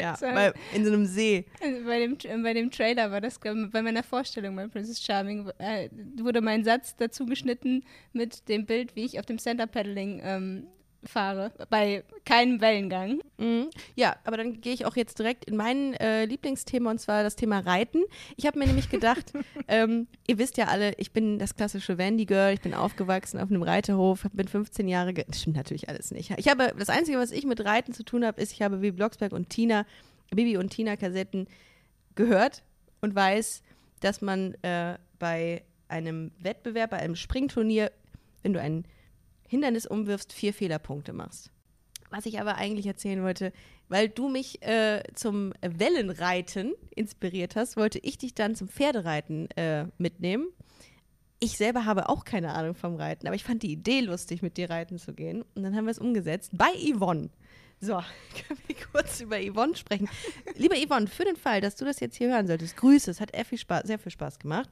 [0.00, 0.26] Ja, So.
[0.26, 1.44] weil in so einem See.
[1.62, 5.88] Also bei, dem, bei dem Trailer war das, bei meiner Vorstellung bei Princess Charming, äh,
[6.16, 10.66] wurde mein Satz dazu geschnitten mit dem Bild, wie ich auf dem Stand-Up-Paddling ähm,
[11.04, 11.52] fahre.
[11.70, 13.20] Bei keinem Wellengang.
[13.38, 13.70] Mhm.
[13.94, 17.36] Ja, aber dann gehe ich auch jetzt direkt in mein äh, Lieblingsthema und zwar das
[17.36, 18.02] Thema Reiten.
[18.36, 19.32] Ich habe mir nämlich gedacht,
[19.68, 23.50] ähm, ihr wisst ja alle, ich bin das klassische Vandy Girl, ich bin aufgewachsen auf
[23.50, 26.32] einem Reiterhof, bin 15 Jahre, das stimmt natürlich alles nicht.
[26.36, 28.96] Ich habe, das Einzige, was ich mit Reiten zu tun habe, ist, ich habe Bibi
[28.96, 29.84] Blocksberg und Tina,
[30.30, 31.46] Bibi und Tina Kassetten
[32.14, 32.62] gehört
[33.00, 33.62] und weiß,
[34.00, 37.92] dass man äh, bei einem Wettbewerb, bei einem Springturnier,
[38.42, 38.84] wenn du ein
[39.52, 41.50] Hindernis umwirfst, vier Fehlerpunkte machst.
[42.08, 43.52] Was ich aber eigentlich erzählen wollte,
[43.90, 49.88] weil du mich äh, zum Wellenreiten inspiriert hast, wollte ich dich dann zum Pferdereiten äh,
[49.98, 50.46] mitnehmen.
[51.38, 54.56] Ich selber habe auch keine Ahnung vom Reiten, aber ich fand die Idee lustig, mit
[54.56, 55.42] dir reiten zu gehen.
[55.54, 57.28] Und dann haben wir es umgesetzt bei Yvonne.
[57.78, 57.94] So,
[58.48, 60.08] können wir kurz über Yvonne sprechen.
[60.56, 63.34] Liebe Yvonne, für den Fall, dass du das jetzt hier hören solltest, Grüße, es hat
[63.34, 64.70] sehr viel Spaß, sehr viel Spaß gemacht.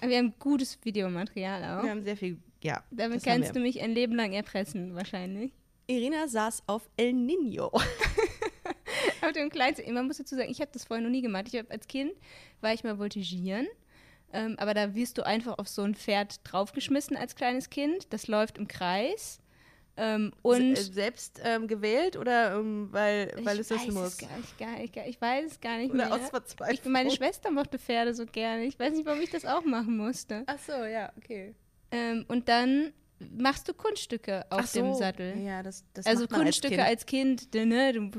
[0.00, 1.82] Wir haben gutes Videomaterial auch.
[1.82, 2.82] Wir haben sehr viel, ja.
[2.90, 5.52] Damit das kannst du mich ein Leben lang erpressen, wahrscheinlich.
[5.86, 7.70] Irina saß auf El Nino.
[9.22, 11.46] Auf dem kleinsten, man muss dazu sagen, ich habe das vorher noch nie gemacht.
[11.48, 12.12] Ich habe als Kind,
[12.60, 13.66] war ich mal voltigieren.
[14.32, 18.12] Ähm, aber da wirst du einfach auf so ein Pferd draufgeschmissen als kleines Kind.
[18.12, 19.40] Das läuft im Kreis.
[19.94, 24.16] Ähm, und äh, selbst ähm, gewählt oder ähm, weil, weil es weiß muss?
[24.16, 26.14] gar nicht, gar nicht, gar, ich weiß es gar nicht Oder mehr.
[26.14, 26.78] aus Verzweiflung?
[26.78, 28.64] Ich, meine Schwester mochte Pferde so gerne.
[28.64, 30.44] Ich weiß nicht, warum ich das auch machen musste.
[30.46, 31.54] Ach so, ja, okay.
[31.92, 32.92] Ähm, und dann
[33.38, 34.80] machst du Kunststücke auf Ach so.
[34.80, 35.38] dem Sattel.
[35.38, 37.40] Ja, das, das also Kunststücke als Kind.
[37.52, 38.10] als Kind, ne, du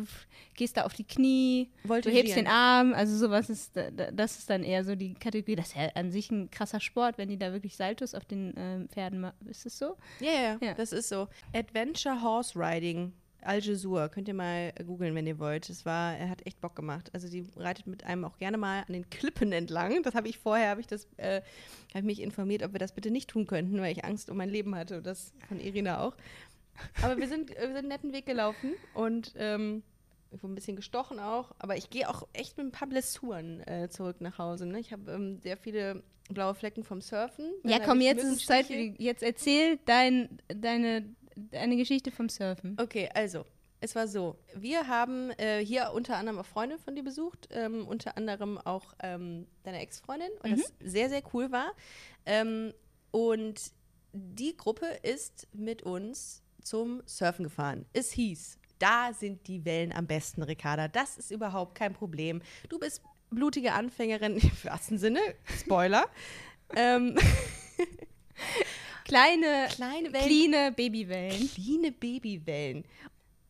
[0.55, 2.25] gehst da auf die Knie, du Voltigieren.
[2.25, 5.57] hebst den Arm, also sowas ist, da- da- das ist dann eher so die Kategorie.
[5.57, 8.53] Das ist ja an sich ein krasser Sport, wenn die da wirklich Saltos auf den
[8.55, 9.35] ähm, Pferden machen.
[9.49, 9.97] Ist das so?
[10.21, 10.73] Ja, ja, Ja.
[10.73, 11.27] das ist so.
[11.53, 13.11] Adventure Horse Riding.
[13.45, 15.69] Al Jesur, könnt ihr mal äh, googeln, wenn ihr wollt.
[15.69, 17.09] Es war, er hat echt Bock gemacht.
[17.13, 20.03] Also die reitet mit einem auch gerne mal an den Klippen entlang.
[20.03, 21.41] Das habe ich vorher, habe ich das, äh,
[21.89, 24.37] habe ich mich informiert, ob wir das bitte nicht tun könnten, weil ich Angst um
[24.37, 26.15] mein Leben hatte und das von Irina auch.
[27.01, 29.83] Aber wir sind, äh, wir sind einen netten Weg gelaufen und ähm,
[30.31, 31.53] ich wurde ein bisschen gestochen auch.
[31.59, 34.65] Aber ich gehe auch echt mit ein paar Blessuren äh, zurück nach Hause.
[34.65, 34.79] Ne?
[34.79, 37.51] Ich habe ähm, sehr viele blaue Flecken vom Surfen.
[37.63, 38.69] Ja, komm, jetzt ist es Zeit.
[38.69, 42.77] Jetzt erzähl dein, deine, deine Geschichte vom Surfen.
[42.79, 43.45] Okay, also,
[43.79, 44.37] es war so.
[44.55, 48.93] Wir haben äh, hier unter anderem auch Freunde von dir besucht, ähm, unter anderem auch
[49.01, 51.71] ähm, deine Ex-Freundin, und das sehr, sehr cool war.
[52.25, 52.73] Ähm,
[53.11, 53.71] und
[54.13, 57.85] die Gruppe ist mit uns zum Surfen gefahren.
[57.93, 60.87] Es hieß, da sind die Wellen am besten, Ricarda.
[60.87, 62.41] Das ist überhaupt kein Problem.
[62.69, 65.19] Du bist blutige Anfängerin im wahrsten Sinne.
[65.59, 66.05] Spoiler.
[66.75, 67.17] ähm,
[69.05, 70.25] Kleine, Kleine Wellen.
[70.25, 71.49] cleane Babywellen.
[71.53, 72.83] Kleine Babywellen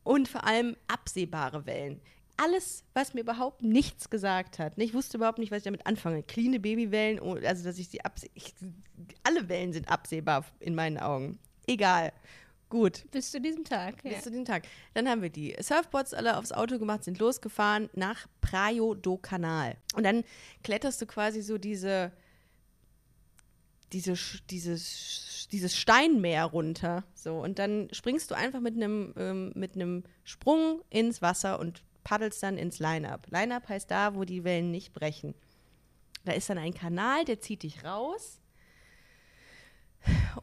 [0.03, 2.01] und vor allem absehbare Wellen.
[2.37, 4.73] Alles, was mir überhaupt nichts gesagt hat.
[4.77, 6.23] Ich wusste überhaupt nicht, was ich damit anfange.
[6.23, 8.31] Kleine Babywellen, oh, also dass ich sie absehe.
[9.23, 11.37] Alle Wellen sind absehbar in meinen Augen.
[11.67, 12.11] Egal.
[12.69, 13.05] Gut.
[13.11, 14.03] Bis zu diesem Tag.
[14.03, 14.09] Ja.
[14.13, 14.63] Bis zu dem Tag.
[14.95, 19.77] Dann haben wir die Surfboards alle aufs Auto gemacht, sind losgefahren nach Praio do Canal.
[19.93, 20.23] Und dann
[20.63, 22.11] kletterst du quasi so diese,
[23.93, 24.15] diese,
[24.49, 27.03] dieses, dieses Steinmeer runter.
[27.13, 32.57] So, und dann springst du einfach mit einem ähm, Sprung ins Wasser und paddelst dann
[32.57, 33.27] ins Line-Up.
[33.29, 35.33] Line-Up heißt da, wo die Wellen nicht brechen.
[36.25, 38.39] Da ist dann ein Kanal, der zieht dich raus.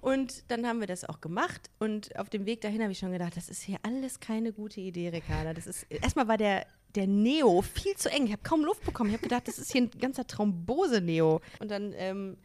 [0.01, 1.71] Und dann haben wir das auch gemacht.
[1.79, 4.81] Und auf dem Weg dahin habe ich schon gedacht, das ist hier alles keine gute
[4.81, 5.53] Idee, Ricarda.
[5.53, 8.27] Das ist, erstmal war der, der Neo viel zu eng.
[8.27, 9.11] Ich habe kaum Luft bekommen.
[9.11, 11.41] Ich habe gedacht, das ist hier ein ganzer Thrombose-Neo.
[11.59, 12.39] Und dann ähm,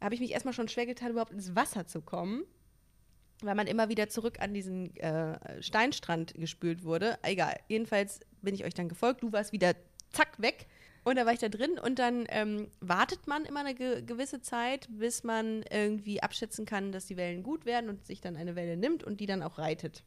[0.00, 2.44] habe ich mich erstmal schon schwer getan, überhaupt ins Wasser zu kommen,
[3.42, 7.18] weil man immer wieder zurück an diesen äh, Steinstrand gespült wurde.
[7.22, 9.22] Egal, jedenfalls bin ich euch dann gefolgt.
[9.22, 9.74] Du warst wieder
[10.10, 10.66] zack weg.
[11.04, 14.40] Und da war ich da drin und dann ähm, wartet man immer eine ge gewisse
[14.40, 18.56] Zeit, bis man irgendwie abschätzen kann, dass die Wellen gut werden und sich dann eine
[18.56, 20.02] Welle nimmt und die dann auch reitet.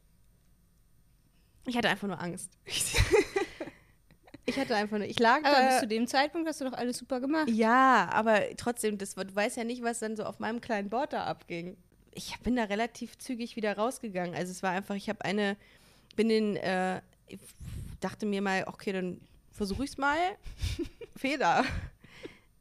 [1.66, 2.58] Ich hatte einfach nur Angst.
[4.46, 5.68] ich hatte einfach nur, ich lag Aber da.
[5.68, 7.48] bis zu dem Zeitpunkt hast du doch alles super gemacht.
[7.50, 11.12] Ja, aber trotzdem, das, du weißt ja nicht, was dann so auf meinem kleinen Board
[11.12, 11.76] da abging.
[12.12, 14.34] Ich bin da relativ zügig wieder rausgegangen.
[14.34, 15.56] Also es war einfach, ich habe eine,
[16.16, 17.38] bin in, äh, ich
[18.00, 19.20] dachte mir mal, okay, dann
[19.52, 20.18] versuche ich es mal.
[21.16, 21.64] Fehler.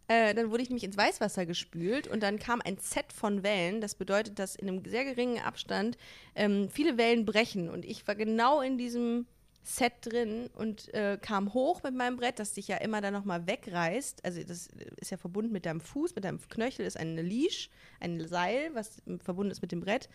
[0.08, 3.80] Äh, dann wurde ich nämlich ins Weißwasser gespült und dann kam ein Set von Wellen.
[3.80, 5.98] Das bedeutet, dass in einem sehr geringen Abstand
[6.36, 7.70] ähm, viele Wellen brechen.
[7.70, 9.28] Und ich war genau in diesem
[9.70, 13.46] Set drin und äh, kam hoch mit meinem Brett, das dich ja immer dann nochmal
[13.46, 14.26] wegreißt.
[14.26, 18.28] Also das ist ja verbunden mit deinem Fuß, mit deinem Knöchel ist eine Leash, ein
[18.28, 20.10] Seil, was verbunden ist mit dem Brett.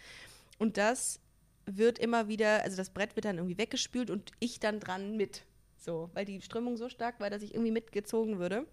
[0.59, 1.21] Und das
[1.67, 5.45] wird immer wieder, also das Brett wird dann irgendwie weggespült und ich dann dran mit.
[5.79, 8.67] So, weil die Strömung so stark war, dass ich irgendwie mitgezogen würde.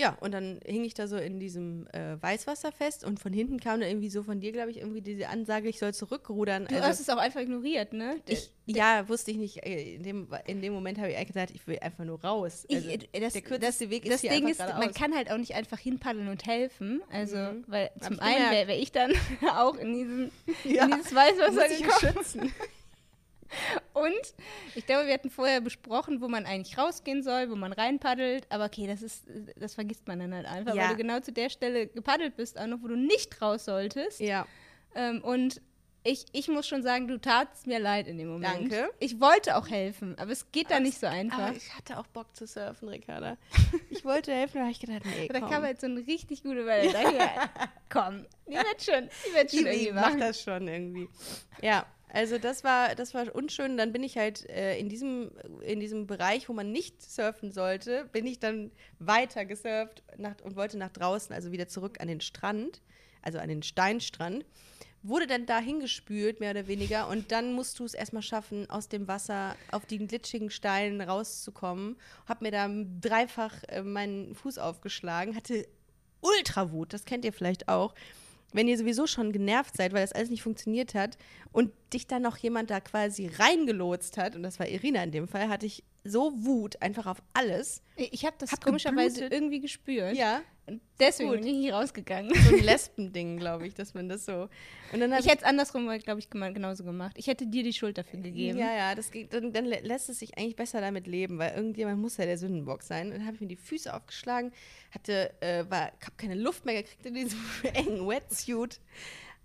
[0.00, 3.60] Ja, und dann hing ich da so in diesem äh, Weißwasser fest und von hinten
[3.60, 6.66] kam dann irgendwie so von dir, glaube ich, irgendwie diese Ansage, ich soll zurückrudern.
[6.68, 8.16] Du hast es auch einfach ignoriert, ne?
[8.26, 9.64] ich, ja, wusste ich nicht.
[9.66, 12.66] äh, In dem, in dem Moment habe ich eigentlich gesagt, ich will einfach nur raus.
[12.72, 14.94] Also, Ich, äh, das, der kürzeste das, Weg ist das hier Ding ist, man geradeaus.
[14.94, 17.02] kann halt auch nicht einfach hinpaddeln und helfen.
[17.12, 17.64] Also, Mhm.
[17.66, 19.12] weil zum einen wäre wär ich dann
[19.54, 20.30] auch in, diesem,
[20.64, 22.52] Ja, in dieses Weißwasser muss ich gekommen.
[23.92, 24.34] Und
[24.74, 28.46] ich glaube, wir hatten vorher besprochen, wo man eigentlich rausgehen soll, wo man reinpaddelt.
[28.50, 29.24] Aber okay, das ist,
[29.56, 30.82] das vergisst man dann halt einfach, Ja.
[30.84, 34.20] weil du genau zu der Stelle gepaddelt bist, auch noch, wo du nicht raus solltest.
[34.20, 34.46] Ja,
[34.94, 35.60] Ähm, und
[36.02, 38.72] ich, ich muss schon sagen, du tatst mir leid in dem Moment.
[38.72, 38.90] Danke.
[39.00, 41.38] Ich wollte auch helfen, aber es geht da Aber nicht so einfach.
[41.48, 43.36] aber ich hatte auch Bock zu surfen, Ricarda.
[43.90, 45.50] Ich wollte helfen, aber ich gedacht, nee, Da komm.
[45.50, 46.90] kam halt so eine richtig gute Welle.
[46.90, 50.20] Da dachte ich, komm, die wird schon, die wird schon Die, irgendwie die macht machen.
[50.20, 51.08] das schon irgendwie.
[51.60, 53.76] Ja, also das war, das war unschön.
[53.76, 55.30] Dann bin ich halt äh, in, diesem,
[55.62, 60.56] in diesem Bereich, wo man nicht surfen sollte, bin ich dann weiter gesurft nach, und
[60.56, 62.82] wollte nach draußen, also wieder zurück an den Strand,
[63.22, 64.44] also an den Steinstrand.
[65.02, 67.08] Wurde dann da hingespült, mehr oder weniger.
[67.08, 71.96] Und dann musst du es erstmal schaffen, aus dem Wasser auf die glitschigen Steinen rauszukommen.
[72.26, 72.68] Hab mir da
[73.00, 75.66] dreifach äh, meinen Fuß aufgeschlagen, hatte
[76.20, 77.94] Ultrawut, das kennt ihr vielleicht auch.
[78.52, 81.16] Wenn ihr sowieso schon genervt seid, weil das alles nicht funktioniert hat
[81.52, 85.28] und dich dann noch jemand da quasi reingelotst hat, und das war Irina in dem
[85.28, 87.82] Fall, hatte ich so Wut einfach auf alles.
[87.96, 89.32] Ich habe das Hab komischerweise geblutet.
[89.32, 90.14] irgendwie gespürt.
[90.16, 91.40] Ja, Und deswegen gut.
[91.40, 92.32] bin ich nicht rausgegangen.
[92.34, 94.48] so ein Lesbending, glaube ich, dass man das so.
[94.92, 97.12] Und dann Ich hätte es andersrum, glaube ich, genauso gemacht.
[97.18, 98.58] Ich hätte dir die Schuld dafür gegeben.
[98.58, 101.54] Ja, ja, das geht, dann, dann lä- lässt es sich eigentlich besser damit leben, weil
[101.54, 103.08] irgendjemand muss ja der Sündenbock sein.
[103.08, 104.52] Und dann habe ich mir die Füße aufgeschlagen,
[104.92, 107.38] hatte, äh, war, habe keine Luft mehr gekriegt in diesem
[107.74, 108.80] engen Wetsuit.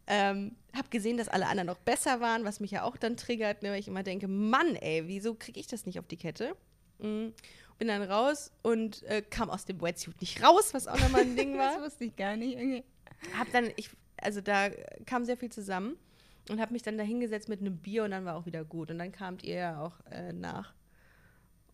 [0.07, 3.63] Ähm, habe gesehen, dass alle anderen noch besser waren, was mich ja auch dann triggert,
[3.63, 6.55] ne, weil ich immer denke, Mann, ey, wieso kriege ich das nicht auf die Kette?
[6.99, 7.29] Mm.
[7.77, 11.35] Bin dann raus und äh, kam aus dem Wetsuit nicht raus, was auch nochmal ein
[11.35, 12.55] Ding war Das wusste ich gar nicht.
[12.55, 12.83] Okay.
[13.37, 14.69] hab dann, ich, also da
[15.05, 15.97] kam sehr viel zusammen
[16.49, 18.91] und habe mich dann da hingesetzt mit einem Bier und dann war auch wieder gut.
[18.91, 20.73] Und dann kamt ihr ja auch äh, nach.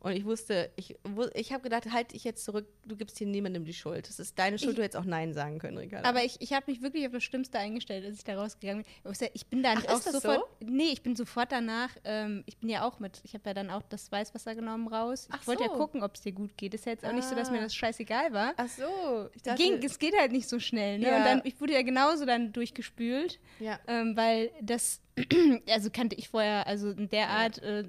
[0.03, 0.95] Und ich wusste, ich,
[1.35, 4.09] ich habe gedacht, halt dich jetzt zurück, du gibst hier niemandem die Schuld.
[4.09, 6.09] Das ist deine Schuld, Ich- du hättest auch Nein sagen können, Ricarda.
[6.09, 9.11] Aber ich, ich habe mich wirklich auf das Schlimmste eingestellt, als ich da rausgegangen bin.
[9.11, 10.43] Ich Ich bin dann Ach, auch sofort.
[10.59, 11.91] Nee, ich bin sofort danach.
[12.03, 13.21] Ähm, ich bin ja auch mit.
[13.23, 15.27] Ich habe ja dann auch das Weißwasser genommen raus.
[15.31, 15.75] Ach ich wollte ja so.
[15.77, 16.73] gucken, ob es dir gut geht.
[16.73, 17.63] Ist ja jetzt auch nicht so, dass mir Ah.
[17.63, 18.53] das scheißegal war.
[18.57, 20.97] Ach so, ich dachte, Ging, es geht halt nicht so schnell.
[20.97, 21.05] Ne?
[21.09, 21.17] Ja.
[21.17, 23.79] Und dann, ich wurde ja genauso dann durchgespült, ja.
[23.87, 24.99] ähm, weil das,
[25.69, 27.83] also kannte ich vorher, also in der Art äh,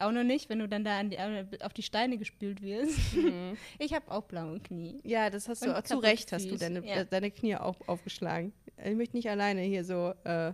[0.00, 1.18] auch noch nicht, wenn du dann da die,
[1.62, 2.98] auf die Steine gespült wirst.
[3.78, 5.00] Ich habe auch blaue Knie.
[5.04, 7.04] ja, das hast du Und auch zu Recht, hast du deine, ja.
[7.04, 8.52] deine Knie auch aufgeschlagen.
[8.84, 10.52] Ich möchte nicht alleine hier so äh,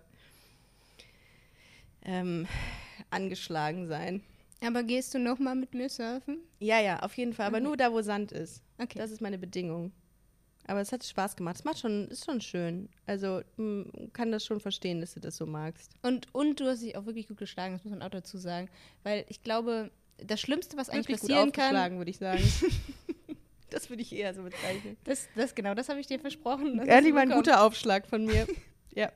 [2.05, 2.46] ähm,
[3.11, 4.22] angeschlagen sein.
[4.64, 6.38] Aber gehst du noch mal mit mir surfen?
[6.59, 7.64] Ja, ja, auf jeden Fall, aber Okay.
[7.66, 8.62] nur da, wo Sand ist.
[8.79, 8.98] Okay.
[8.98, 9.92] Das ist meine Bedingung.
[10.66, 11.57] Aber es hat Spaß gemacht.
[11.57, 12.88] Es macht schon, ist schon schön.
[13.07, 13.42] Also
[14.12, 15.92] kann das schon verstehen, dass du das so magst.
[16.03, 18.68] Und, und du hast dich auch wirklich gut geschlagen, das muss man auch dazu sagen.
[19.03, 22.42] Weil ich glaube, das Schlimmste, was eigentlich Wirklich gut passieren kann, aufgeschlagen, würde ich sagen.
[23.70, 24.96] das würde ich eher so bezeichnen.
[25.05, 26.79] das, das genau, das habe ich dir versprochen.
[26.79, 28.46] das Ehrlich mal ein guter Aufschlag von mir.
[28.94, 29.12] ja.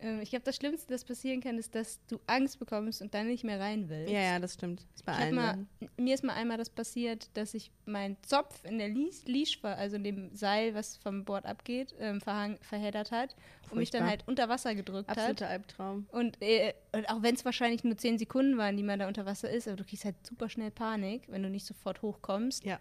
[0.00, 3.26] Ähm, ich glaube, das Schlimmste, das passieren kann, ist, dass du Angst bekommst und dann
[3.28, 4.12] nicht mehr rein willst.
[4.12, 4.80] Ja, ja, das stimmt.
[4.80, 8.64] Das ist bei allen mal, mir ist mal einmal das passiert, dass ich meinen Zopf
[8.64, 13.34] in der Leash, also in dem Seil, was vom Bord abgeht, ähm, verheddert hat
[13.70, 14.10] und mich dann Furchtbar.
[14.10, 15.18] halt unter Wasser gedrückt hat.
[15.18, 16.06] Absoluter Albtraum.
[16.10, 19.26] Und, äh, und auch wenn es wahrscheinlich nur 10 Sekunden waren, die man da unter
[19.26, 22.64] Wasser ist, aber du kriegst halt super schnell Panik, wenn du nicht sofort hochkommst.
[22.64, 22.80] Ja.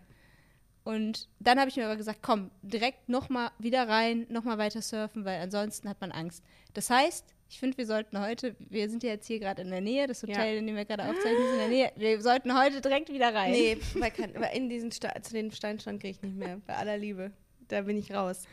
[0.85, 5.25] Und dann habe ich mir aber gesagt, komm, direkt nochmal wieder rein, nochmal weiter surfen,
[5.25, 6.43] weil ansonsten hat man Angst.
[6.75, 9.81] Das heißt, ich finde, wir sollten heute, wir sind ja jetzt hier gerade in der
[9.81, 10.59] Nähe, das Hotel, Ja.
[10.59, 11.91] in dem wir gerade aufzeichnen, ist in der Nähe.
[11.95, 13.51] Wir sollten heute direkt wieder rein.
[13.51, 16.61] Nee, weil, kann, weil in diesen Sta zu den Steinstrand gehe ich nicht mehr.
[16.67, 17.31] Bei aller Liebe.
[17.67, 18.43] Da bin ich raus.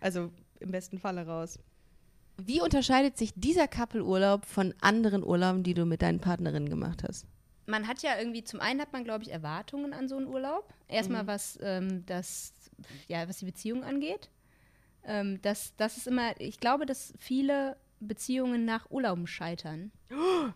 [0.00, 1.58] Also im besten Falle raus.
[2.38, 7.26] Wie unterscheidet sich dieser Couple-Urlaub von anderen Urlauben, die du mit deinen Partnerinnen gemacht hast?
[7.66, 10.72] Man hat ja irgendwie, zum einen hat man, glaube ich, Erwartungen an so einen Urlaub.
[10.88, 12.52] Erstmal, was ähm, das,
[13.06, 14.28] ja, was die Beziehung angeht.
[15.04, 19.92] Ähm, das, das ist immer, ich glaube, dass viele Beziehungen nach Urlauben scheitern.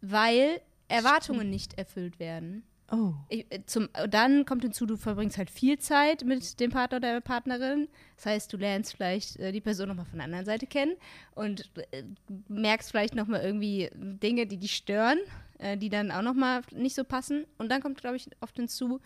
[0.00, 2.64] weil Erwartungen nicht erfüllt werden.
[2.92, 3.14] Oh.
[3.28, 7.12] Ich, äh, zum, dann kommt hinzu, du verbringst halt viel Zeit mit dem Partner oder
[7.14, 7.88] der Partnerin.
[8.16, 10.94] Das heißt, du lernst vielleicht äh, die Person nochmal von der anderen Seite kennen
[11.34, 12.04] und äh,
[12.48, 15.18] merkst vielleicht nochmal irgendwie Dinge, die dich stören,
[15.58, 17.44] äh, die dann auch nochmal nicht so passen.
[17.58, 19.00] Und dann kommt, glaube ich, oft hinzu,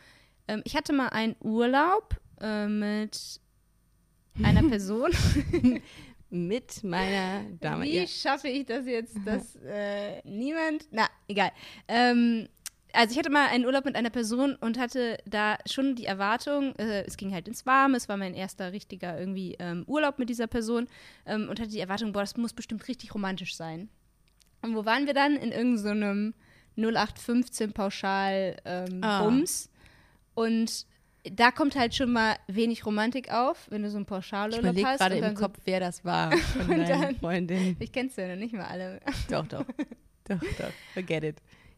[0.47, 3.41] ähm, ich hatte mal einen Urlaub äh, mit
[4.43, 5.11] einer Person.
[6.33, 7.85] Mit meiner Dame.
[7.87, 8.07] Wie Ja.
[8.07, 10.87] schaffe ich das jetzt, dass äh, niemand.
[10.93, 11.51] Na, egal.
[11.89, 12.49] Ähm,
[12.93, 16.75] also ich hatte mal einen Urlaub mit einer Person und hatte da schon die Erwartung,
[16.77, 20.29] äh, es ging halt ins Warme, es war mein erster richtiger irgendwie ähm, Urlaub mit
[20.29, 20.89] dieser Person
[21.27, 23.89] ähm, und hatte die Erwartung, boah, das muss bestimmt richtig romantisch sein.
[24.63, 25.37] Und wo waren wir dann?
[25.37, 26.35] In irgendeinem
[26.77, 29.23] 0815 Pauschal ähm, Ah.
[29.25, 29.71] Bums.
[30.35, 30.87] Und
[31.25, 34.99] da kommt halt schon mal wenig Romantik auf, wenn du so Ich Pauschalurlaub überlege hast.
[35.01, 37.77] gerade und im dann so Kopf, wer das war von deinen Freundinnen.
[37.79, 39.01] ich kenn's ja noch nicht mal alle.
[39.29, 39.65] Doch, doch.
[40.29, 40.73] doch, doch.
[40.95, 41.37] Forget it.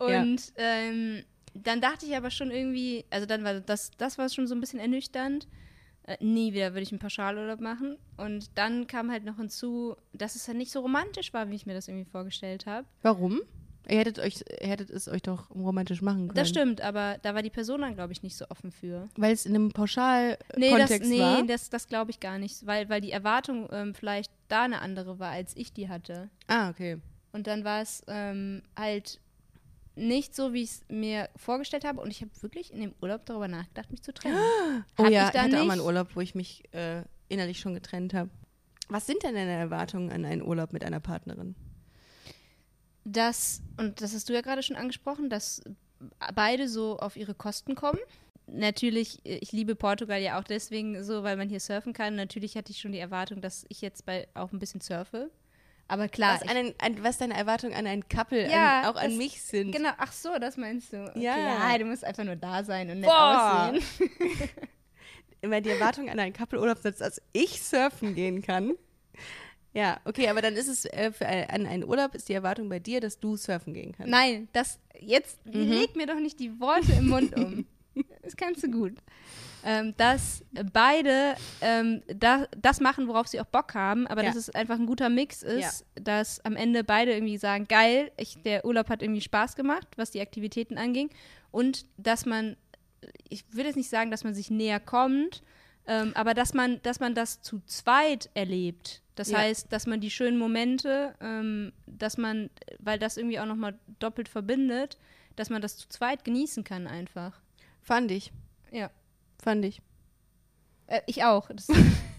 [0.08, 0.22] Ja.
[0.22, 1.22] Und ähm,
[1.54, 4.60] dann dachte ich aber schon irgendwie, also dann war das, das war schon so ein
[4.60, 5.46] bisschen ernüchternd.
[6.04, 7.96] Äh, nie wieder würde ich einen Pauschalurlaub machen.
[8.16, 11.66] Und dann kam halt noch hinzu, dass es ja nicht so romantisch war, wie ich
[11.66, 12.86] mir das irgendwie vorgestellt habe.
[13.02, 13.40] Warum?
[13.88, 16.36] Ihr hättet, euch, ihr hättet es euch doch romantisch machen können.
[16.36, 19.08] Das stimmt, aber da war die Person dann, glaube ich, nicht so offen für.
[19.16, 21.42] Weil es in einem Nee, das, Pauschal-Kontext nee, war.
[21.42, 25.18] das, das glaube ich gar nicht, weil, weil die Erwartung ähm, vielleicht da eine andere
[25.18, 26.30] war, als ich die hatte.
[26.46, 26.98] Ah, okay.
[27.32, 29.18] Und dann war es ähm, halt
[29.94, 32.00] nicht so, wie ich es mir vorgestellt habe.
[32.00, 34.36] Und ich habe wirklich in dem Urlaub darüber nachgedacht, mich zu trennen.
[34.98, 37.60] Oh Hab ja, ich ich hatte auch mal einen Urlaub, wo ich mich äh, innerlich
[37.60, 38.30] schon getrennt habe.
[38.88, 41.54] Was sind denn deine Erwartungen an einen Urlaub mit einer Partnerin?
[43.04, 45.62] dass, und das hast du ja gerade schon angesprochen, dass
[46.34, 47.98] beide so auf ihre Kosten kommen.
[48.46, 52.16] Natürlich, äh, ich liebe Portugal ja auch deswegen so, weil man hier surfen kann.
[52.16, 55.30] Natürlich hatte ich schon die Erwartung, dass ich jetzt bei auch ein bisschen surfe.
[55.92, 59.10] Aber klar, Was, einen, ein, was deine Erwartungen an ein Couple, Ja, an, auch an
[59.10, 59.72] das- mich sind?
[59.72, 61.04] genau, ach so, das meinst du.
[61.10, 61.70] Okay, Ja.
[61.70, 63.72] ja, du musst einfach nur da sein und nett Boah.
[63.74, 63.84] aussehen.
[65.42, 68.72] Immer die Erwartung an einen Couple-Urlaub setzt, dass ich surfen gehen kann.
[69.74, 72.68] Ja, okay, aber dann ist es äh, für ein, an einen Urlaub ist die Erwartung
[72.70, 74.10] bei dir, dass du surfen gehen kannst.
[74.10, 75.72] Nein, das jetzt Mhm.
[75.72, 77.66] leg mir doch nicht die Worte im Mund um.
[78.22, 78.94] Das kannst du gut.
[79.64, 84.28] Ähm, dass beide ähm, da, das machen, worauf sie auch Bock haben, aber Ja.
[84.28, 88.42] dass es einfach ein guter Mix ist, dass am Ende beide irgendwie sagen, geil, ich,
[88.42, 91.10] der Urlaub hat irgendwie Spaß gemacht, was die Aktivitäten anging
[91.52, 92.56] und dass man,
[93.28, 95.42] ich würde jetzt nicht sagen, dass man sich näher kommt,
[95.86, 99.02] ähm, aber dass man, dass man das zu zweit erlebt.
[99.14, 99.38] Das Ja.
[99.38, 104.28] heißt, dass man die schönen Momente, ähm, dass man, weil das irgendwie auch nochmal doppelt
[104.28, 104.98] verbindet,
[105.36, 107.41] dass man das zu zweit genießen kann einfach.
[107.82, 108.32] Fand ich,
[108.70, 108.90] Ja.
[109.42, 109.82] fand ich.
[110.86, 111.48] Äh, ich auch.
[111.48, 111.68] Das,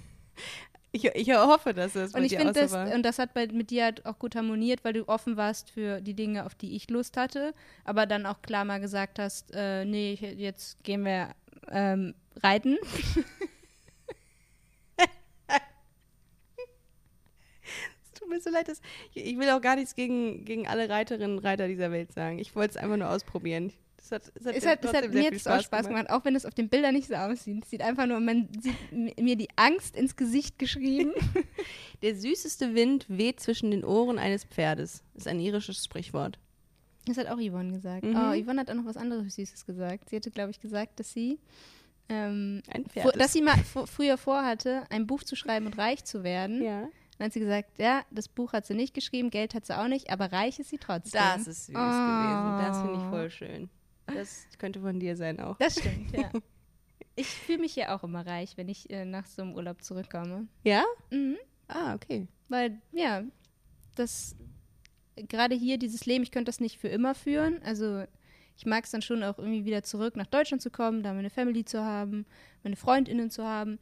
[0.95, 2.93] Ich, ich hoffe, dass es bei und ich dir das, war.
[2.93, 6.01] und das hat bei, mit dir halt auch gut harmoniert, weil du offen warst für
[6.01, 9.85] die Dinge, auf die ich Lust hatte, aber dann auch klar mal gesagt hast, äh,
[9.85, 11.29] nee, jetzt gehen wir
[11.71, 12.77] ähm, reiten.
[18.03, 18.81] Es tut mir so leid, dass
[19.13, 22.39] ich, ich will auch gar nichts gegen, gegen alle Reiterinnen und Reiter dieser Welt sagen.
[22.39, 23.73] Ich wollte es einfach nur ausprobieren.
[24.09, 26.35] Das hat, es hat, Es hat, es hat mir jetzt auch Spaß gemacht, auch wenn
[26.35, 27.63] es auf den Bildern nicht so aussieht.
[27.63, 28.75] Es sieht einfach nur, man sieht
[29.17, 31.13] mir die Angst ins Gesicht geschrieben.
[32.01, 35.03] Der süßeste Wind weht zwischen den Ohren eines Pferdes.
[35.15, 36.37] Ist ein irisches Sprichwort.
[37.05, 38.03] Das hat auch Yvonne gesagt.
[38.03, 38.15] Mhm.
[38.15, 40.09] Oh, Yvonne hat auch noch was anderes Süßes gesagt.
[40.09, 41.39] Sie hatte, glaube ich, gesagt, dass sie,
[42.09, 43.19] ähm, Ein Pferd.
[43.19, 46.61] dass sie mal früher vorhatte, ein Buch zu schreiben und reich zu werden.
[46.61, 46.87] ja.
[47.19, 49.87] Dann hat sie gesagt, ja, das Buch hat sie nicht geschrieben, Geld hat sie auch
[49.87, 51.21] nicht, aber reich ist sie trotzdem.
[51.21, 52.57] Das ist süß gewesen.
[52.59, 53.09] Das finde ich Oh.
[53.11, 53.69] voll schön.
[54.13, 55.57] Das könnte von dir sein auch.
[55.57, 56.31] Das stimmt, ja.
[57.15, 60.47] Ich fühle mich ja auch immer reich, wenn ich äh, nach so einem Urlaub zurückkomme.
[60.63, 60.83] Ja?
[61.11, 61.37] Mhm.
[61.67, 62.27] Ah, okay.
[62.49, 63.23] Weil, ja,
[63.93, 64.35] dass
[65.15, 67.61] gerade hier dieses Leben, ich könnte das nicht für immer führen.
[67.63, 68.03] Also
[68.57, 71.29] ich mag es dann schon auch irgendwie wieder zurück nach Deutschland zu kommen, da meine
[71.29, 72.25] Family zu haben,
[72.63, 73.79] meine Freundinnen zu haben.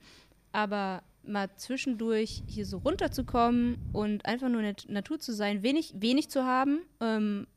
[0.51, 5.93] Aber mal zwischendurch hier so runterzukommen und einfach nur in der Natur zu sein, wenig,
[5.97, 7.47] wenig zu haben, ähm,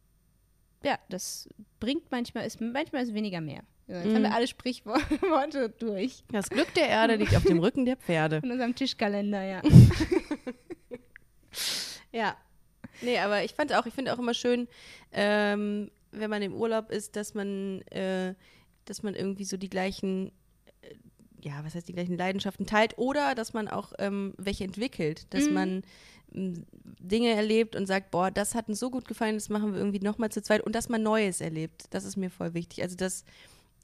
[0.84, 1.48] ja, das
[1.80, 3.62] bringt manchmal, ist, manchmal ist weniger mehr.
[3.86, 4.14] Ja, jetzt mm.
[4.14, 6.22] haben wir alle Sprichworte durch.
[6.30, 8.40] Das Glück der Erde liegt auf dem Rücken der Pferde.
[8.42, 9.62] In unserem Tischkalender, ja.
[12.12, 12.36] ja.
[13.02, 14.68] Nee, aber ich fand auch, ich finde auch immer schön,
[15.12, 18.34] ähm, wenn man im Urlaub ist, dass man, äh,
[18.84, 20.30] dass man irgendwie so die gleichen
[21.44, 25.46] ja, was heißt die gleichen Leidenschaften teilt oder dass man auch ähm, welche entwickelt, dass
[25.46, 25.52] mhm.
[25.52, 25.82] man
[26.32, 26.64] ähm,
[27.00, 30.00] Dinge erlebt und sagt, boah, das hat uns so gut gefallen, das machen wir irgendwie
[30.00, 31.84] nochmal zu zweit und dass man Neues erlebt.
[31.90, 32.82] Das ist mir voll wichtig.
[32.82, 33.24] Also, dass,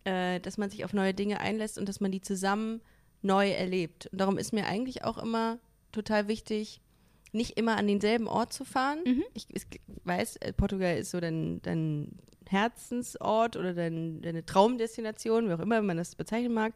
[0.05, 2.81] äh, dass man sich auf neue Dinge einlässt und dass man die zusammen
[3.23, 4.09] neu erlebt.
[4.11, 5.59] Und darum ist mir eigentlich auch immer
[5.93, 6.81] total wichtig,
[7.33, 9.01] nicht immer an denselben Ort zu fahren.
[9.05, 9.25] Mhm.
[9.35, 9.65] Ich, ich,
[10.05, 15.83] weiß, äh, Portugal ist so dein, dein Herzensort oder dein, deine Traumdestination, wie auch immer
[15.83, 16.73] man das bezeichnen mag.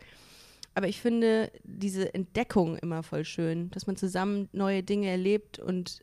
[0.74, 6.02] Aber ich finde diese Entdeckung immer voll schön, dass man zusammen neue Dinge erlebt und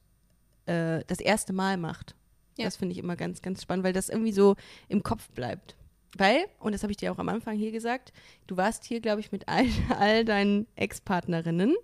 [0.65, 2.15] äh, das erste Mal macht.
[2.57, 2.65] Ja.
[2.65, 4.55] Das finde ich immer ganz, ganz spannend, weil das irgendwie so
[4.87, 5.75] im Kopf bleibt.
[6.17, 8.11] Weil, und das habe ich dir auch am Anfang hier gesagt,
[8.47, 9.65] du warst hier, glaube ich, mit all,
[9.97, 11.75] all deinen Ex-Partnerinnen.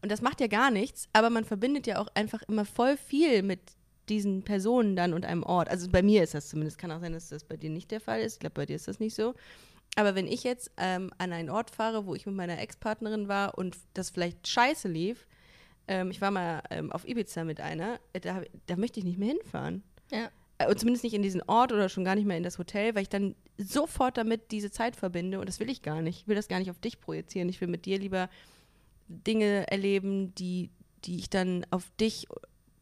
[0.00, 3.42] Und das macht ja gar nichts, aber man verbindet ja auch einfach immer voll viel
[3.42, 3.60] mit
[4.08, 5.68] diesen Personen dann und einem Ort.
[5.68, 8.00] Also bei mir ist das zumindest, kann auch sein, dass das bei dir nicht der
[8.00, 8.34] Fall ist.
[8.34, 9.34] Ich glaube, bei dir ist das nicht so.
[9.98, 13.58] Aber wenn ich jetzt ähm, an einen Ort fahre, wo ich mit meiner Ex-Partnerin war
[13.58, 15.26] und das vielleicht scheiße lief,
[15.88, 19.18] ähm, ich war mal ähm, auf Ibiza mit einer, äh, da, da, möchte ich nicht
[19.18, 19.82] mehr hinfahren.
[20.12, 20.30] Ja.
[20.58, 22.94] Äh, und zumindest nicht in diesen Ort oder schon gar nicht mehr in das Hotel,
[22.94, 26.20] weil ich dann sofort damit diese Zeit verbinde und das will ich gar nicht.
[26.20, 27.48] Ich will das gar nicht auf dich projizieren.
[27.48, 28.30] Ich will mit dir lieber
[29.08, 30.70] Dinge erleben, die,
[31.06, 32.28] die ich dann auf dich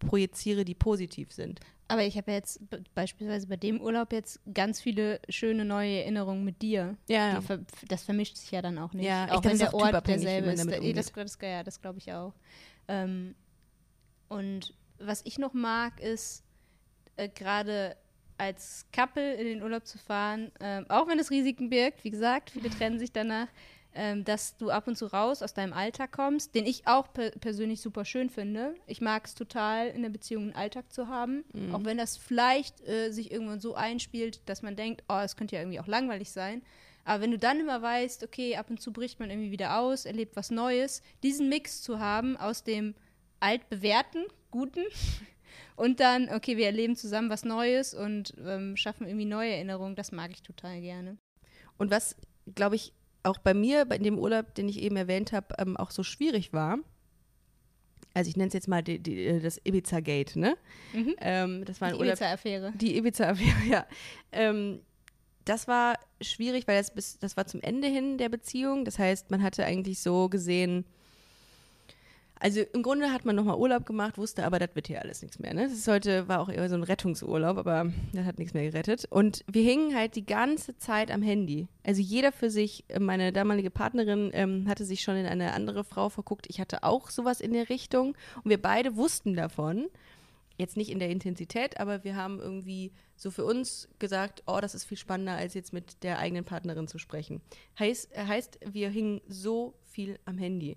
[0.01, 1.61] projiziere, die positiv sind.
[1.89, 2.61] Aber ich habe jetzt
[2.95, 6.97] beispielsweise bei dem Urlaub jetzt ganz viele schöne neue Erinnerungen mit dir.
[7.09, 7.41] Ja.
[7.41, 9.07] Ver das vermischt sich ja dann auch nicht.
[9.07, 10.67] Ja, auch wenn der Ort derselbe ist.
[10.97, 12.35] Das, das, ja, das glaube ich auch.
[12.89, 13.37] Ähm,
[14.29, 16.43] und was ich noch mag, ist
[17.17, 17.97] äh, gerade
[18.39, 22.51] als Couple in den Urlaub zu fahren, äh, auch wenn es Risiken birgt, wie gesagt,
[22.51, 23.49] viele trennen sich danach,
[23.97, 27.31] ähm, dass du ab und zu raus aus deinem Alltag kommst, den ich auch per
[27.31, 28.75] persönlich super schön finde.
[28.87, 31.75] Ich mag es total, in der Beziehung einen Alltag zu haben, mhm.
[31.75, 35.57] auch wenn das vielleicht äh, sich irgendwann so einspielt, dass man denkt, oh, es könnte
[35.57, 36.63] ja irgendwie auch langweilig sein.
[37.05, 40.05] Aber wenn du dann immer weißt, okay, ab und zu bricht man irgendwie wieder aus,
[40.05, 42.95] erlebt was Neues, diesen Mix zu haben aus dem
[43.41, 44.85] altbewährten, guten
[45.77, 50.13] und dann, okay, wir erleben zusammen was Neues und ähm, schaffen irgendwie neue Erinnerungen, das
[50.13, 51.17] mag ich total gerne.
[51.79, 52.17] Und was,
[52.55, 52.93] glaube ich,
[53.27, 56.53] auch bei mir, bei dem Urlaub, den ich eben erwähnt habe, ähm, auch so schwierig
[56.53, 56.79] war.
[58.15, 60.57] Also ich nenne es jetzt mal die, die, äh, das Ibiza-Gate, ne?
[60.95, 61.17] Mhm.
[61.21, 62.73] Ähm, das war die Ibiza-Affäre.
[62.77, 63.87] Die Ibiza-Affäre, ja.
[64.33, 64.81] Ähm,
[65.45, 68.85] das war schwierig, weil das, bis, das war zum Ende hin der Beziehung.
[68.85, 70.87] Das heißt, man hatte eigentlich so gesehen,
[72.47, 75.41] also im Grunde hat man nochmal Urlaub gemacht, wusste aber, das wird hier alles nichts
[75.41, 75.53] mehr.
[75.53, 75.65] Ne?
[75.65, 79.05] Das ist heute, war auch eher so ein Rettungsurlaub, aber das hat nichts mehr gerettet.
[79.11, 81.67] Und wir hingen halt die ganze Zeit am Handy.
[81.83, 82.85] Also jeder für sich.
[83.01, 86.47] Meine damalige Partnerin ähm, hatte sich schon in eine andere Frau verguckt.
[86.49, 88.17] Ich hatte auch sowas in der Richtung.
[88.45, 89.89] Und wir beide wussten davon.
[90.57, 94.77] Jetzt nicht in der Intensität, aber wir haben irgendwie so für uns gesagt, oh, das
[94.77, 97.43] ist viel spannender, als jetzt mit der eigenen Partnerin zu sprechen.
[97.77, 100.77] Heißt, heißt wir hingen so viel am Handy.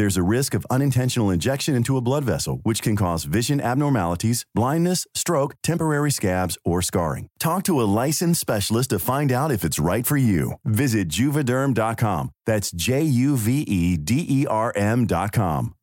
[0.00, 4.46] There's a risk of unintentional injection into a blood vessel, which can cause vision abnormalities,
[4.54, 7.28] blindness, stroke, temporary scabs, or scarring.
[7.38, 10.54] Talk to a licensed specialist to find out if it's right for you.
[10.64, 12.30] Visit juvederm.com.
[12.46, 15.74] That's J U V E D E R M.com.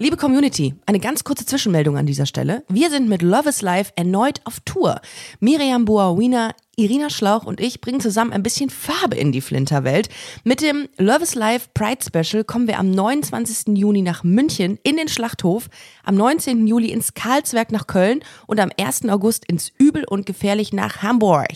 [0.00, 2.64] Liebe Community, eine ganz kurze Zwischenmeldung an dieser Stelle.
[2.68, 5.00] Wir sind mit Love is Life erneut auf Tour.
[5.38, 10.08] Miriam Boawina Irina Schlauch und ich bringen zusammen ein bisschen Farbe in die Flinterwelt.
[10.44, 13.76] Mit dem Love is Life Pride Special kommen wir am 29.
[13.76, 15.68] Juni nach München in den Schlachthof,
[16.04, 16.66] am 19.
[16.66, 19.08] Juli ins Karlswerk nach Köln und am 1.
[19.08, 21.48] August ins Übel und Gefährlich nach Hamburg.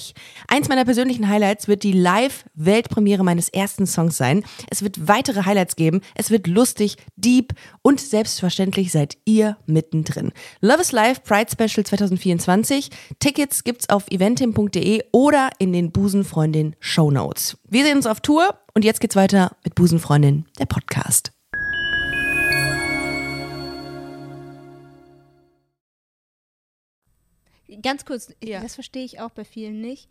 [0.49, 4.45] Eins meiner persönlichen Highlights wird die Live-Weltpremiere meines ersten Songs sein.
[4.71, 6.01] Es wird weitere Highlights geben.
[6.15, 10.33] Es wird lustig, deep und selbstverständlich seid ihr mittendrin.
[10.61, 12.91] Love is Life Pride Special 2024.
[13.19, 17.57] Tickets gibt's auf eventim.de oder in den Busenfreundin Show Notes.
[17.69, 21.33] Wir sehen uns auf Tour und jetzt geht's weiter mit Busenfreundin, der Podcast.
[27.83, 28.61] Ganz kurz, Ja.
[28.61, 30.09] das verstehe ich auch bei vielen nicht,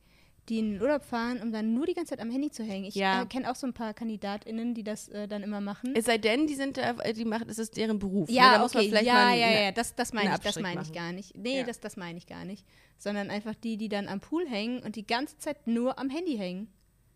[0.50, 2.86] die in den Urlaub fahren, um dann nur die ganze Zeit am Handy zu hängen.
[2.86, 3.24] Ich Ja.
[3.24, 5.94] äh, kenne auch so ein paar KandidatInnen, die das äh, dann immer machen.
[5.96, 8.30] Es sei denn, die sind, äh, die machen, es ist deren Beruf.
[8.30, 8.36] ne?
[8.36, 10.94] ja, man okay, ja, mal ja, ja, das, das meine einen ich, das meine ich
[10.94, 11.36] gar nicht.
[11.36, 11.64] Nee, Ja.
[11.66, 12.66] das, das meine ich gar nicht.
[12.98, 16.38] Sondern einfach die, die dann am Pool hängen und die ganze Zeit nur am Handy
[16.38, 16.70] hängen.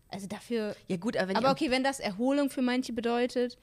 [0.08, 3.56] Also dafür, Ja gut, aber wenn aber okay, wenn das Erholung für manche bedeutet,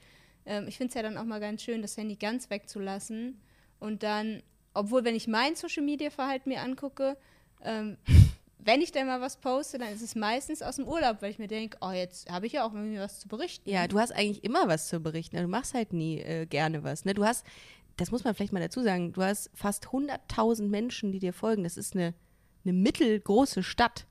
[0.48, 3.40] ähm, ich finde es ja dann auch mal ganz schön, das Handy ganz wegzulassen
[3.80, 4.42] und dann,
[4.80, 7.18] obwohl wenn ich mein Social Media Verhalten mir angucke,
[7.64, 7.98] ähm,
[8.60, 11.40] wenn ich dann mal was poste, dann ist es meistens aus dem Urlaub, weil ich
[11.40, 13.70] mir denke, oh, jetzt habe ich ja auch irgendwie was zu berichten.
[13.70, 15.38] Ja, du hast eigentlich immer was zu berichten.
[15.38, 17.06] Du machst halt nie äh, gerne was.
[17.06, 17.14] Ne?
[17.14, 17.46] Du hast,
[17.98, 21.64] das muss man vielleicht mal dazu sagen, du hast fast 100.000 Menschen, die dir folgen.
[21.64, 22.14] Das ist eine,
[22.64, 24.08] eine mittelgroße Stadt.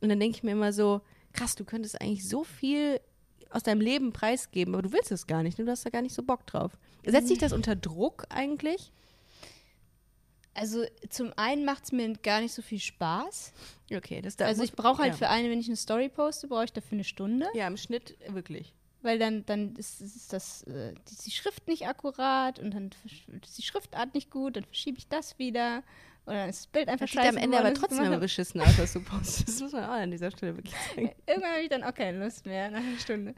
[0.00, 1.00] Und dann denke ich mir immer so,
[1.32, 3.00] krass, du könntest eigentlich so viel
[3.50, 5.58] aus deinem Leben preisgeben, aber du willst es gar nicht.
[5.58, 5.64] Ne?
[5.64, 6.78] Du hast da gar nicht so Bock drauf.
[7.04, 8.92] Setzt dich das unter Druck eigentlich?
[10.60, 13.54] Also zum einen macht es mir gar nicht so viel Spaß.
[13.94, 15.16] Okay, das da Also ich brauche halt ja.
[15.16, 17.46] für eine, wenn ich eine Story poste, brauche ich dafür eine Stunde.
[17.54, 18.74] Ja, im Schnitt wirklich.
[19.00, 20.92] Weil dann, dann ist, ist das, äh,
[21.24, 22.90] die, Schrift nicht akkurat und dann
[23.42, 25.82] ist die Schriftart nicht gut, dann verschiebe ich das wieder
[26.26, 27.38] und dann ist das Bild einfach Das sieht scheiße.
[27.38, 29.48] am Ende aber trotzdem immer beschissen aus, was du postest.
[29.48, 31.10] Das muss man auch an dieser Stelle wirklich sagen.
[31.26, 33.34] Irgendwann habe ich dann auch keine Lust mehr nach einer Stunde.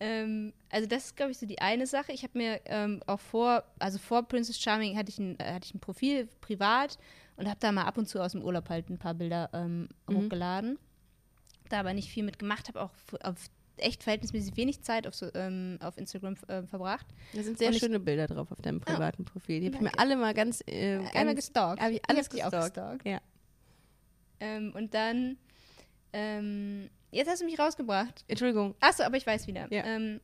[0.00, 2.12] Ähm, also das ist, glaube ich, so die eine Sache.
[2.12, 5.66] Ich habe mir ähm, auch vor, also vor Princess Charming hatte ich ein, äh, hatte
[5.66, 6.98] ich ein Profil privat
[7.36, 9.88] und habe da mal ab und zu aus dem Urlaub halt ein paar Bilder ähm,
[10.10, 10.78] hochgeladen.
[11.68, 12.90] Da aber nicht viel mit gemacht, habe auch
[13.22, 13.36] auf
[13.76, 17.06] echt verhältnismäßig wenig Zeit auf, so, ähm, auf Instagram äh, verbracht.
[17.34, 19.60] Da sind sehr Und ich- schöne Bilder drauf auf deinem privaten Profil.
[19.60, 21.82] Die habe ich mir alle mal ganz, äh, Einmal ganz gestalkt.
[21.82, 23.04] Hab ich Ich alles hab die auch gestalkt.
[23.04, 23.06] gestalkt.
[23.06, 23.20] Ja.
[24.40, 25.36] Ähm, und dann,
[26.12, 28.24] ähm, jetzt hast du mich rausgebracht.
[28.28, 28.74] Entschuldigung.
[28.80, 29.66] Achso, aber ich weiß wieder.
[29.70, 29.84] Ja.
[29.84, 30.20] Ähm,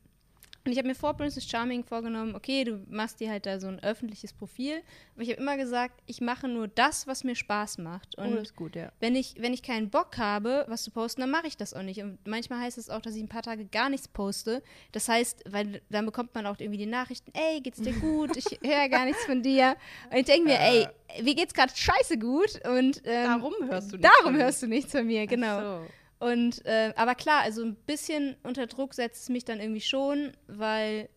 [0.65, 3.67] und ich habe mir vor Princess Charming vorgenommen, okay, du machst dir halt da so
[3.67, 4.81] ein öffentliches Profil.
[5.13, 8.15] Aber ich habe immer gesagt, ich mache nur das, was mir Spaß macht.
[8.17, 8.91] Oh, Und das ist gut, ja.
[8.99, 11.83] wenn ich, wenn ich keinen Bock habe, was zu posten, dann mache ich das auch
[11.83, 12.01] nicht.
[12.01, 14.63] Und manchmal heißt es auch, dass ich ein paar Tage gar nichts poste.
[14.91, 18.35] Das heißt, weil dann bekommt man auch irgendwie die Nachrichten, ey, geht's dir gut?
[18.35, 19.75] Ich höre gar nichts von dir.
[20.09, 20.87] Und ich denke mir, ey,
[21.21, 22.59] mir geht's gerade scheiße gut.
[22.67, 24.43] Und ähm, Darum hörst du nichts darum von mir.
[24.45, 25.59] hörst du nichts von mir, genau.
[25.83, 25.87] So.
[26.19, 30.31] Und äh, aber klar, also ein bisschen unter Druck setzt es mich dann irgendwie schon,
[30.47, 31.09] weil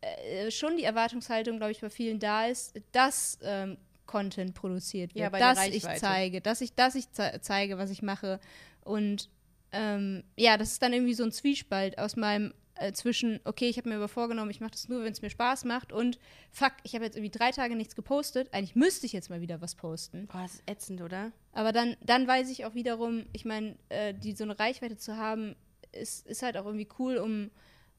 [0.00, 5.32] äh, schon die Erwartungshaltung, glaube ich, bei vielen da ist, dass ähm, Content produziert wird,
[5.32, 8.40] Ja, dass ich zeige, dass ich, dass ich ze zeige, was ich mache.
[8.84, 9.28] Und
[9.72, 13.78] ähm, ja, das ist dann irgendwie so ein Zwiespalt aus meinem äh, zwischen, okay, ich
[13.78, 16.18] habe mir aber vorgenommen, ich mache das nur, wenn es mir Spaß macht und
[16.50, 18.52] fuck, ich habe jetzt irgendwie drei Tage nichts gepostet.
[18.52, 20.26] Eigentlich müsste ich jetzt mal wieder was posten.
[20.26, 21.32] Boah, das ist ätzend, oder?
[21.52, 25.16] Aber dann, dann weiß ich auch wiederum, ich meine, äh, die so eine Reichweite zu
[25.16, 25.56] haben,
[25.92, 27.50] ist, ist halt auch irgendwie cool, um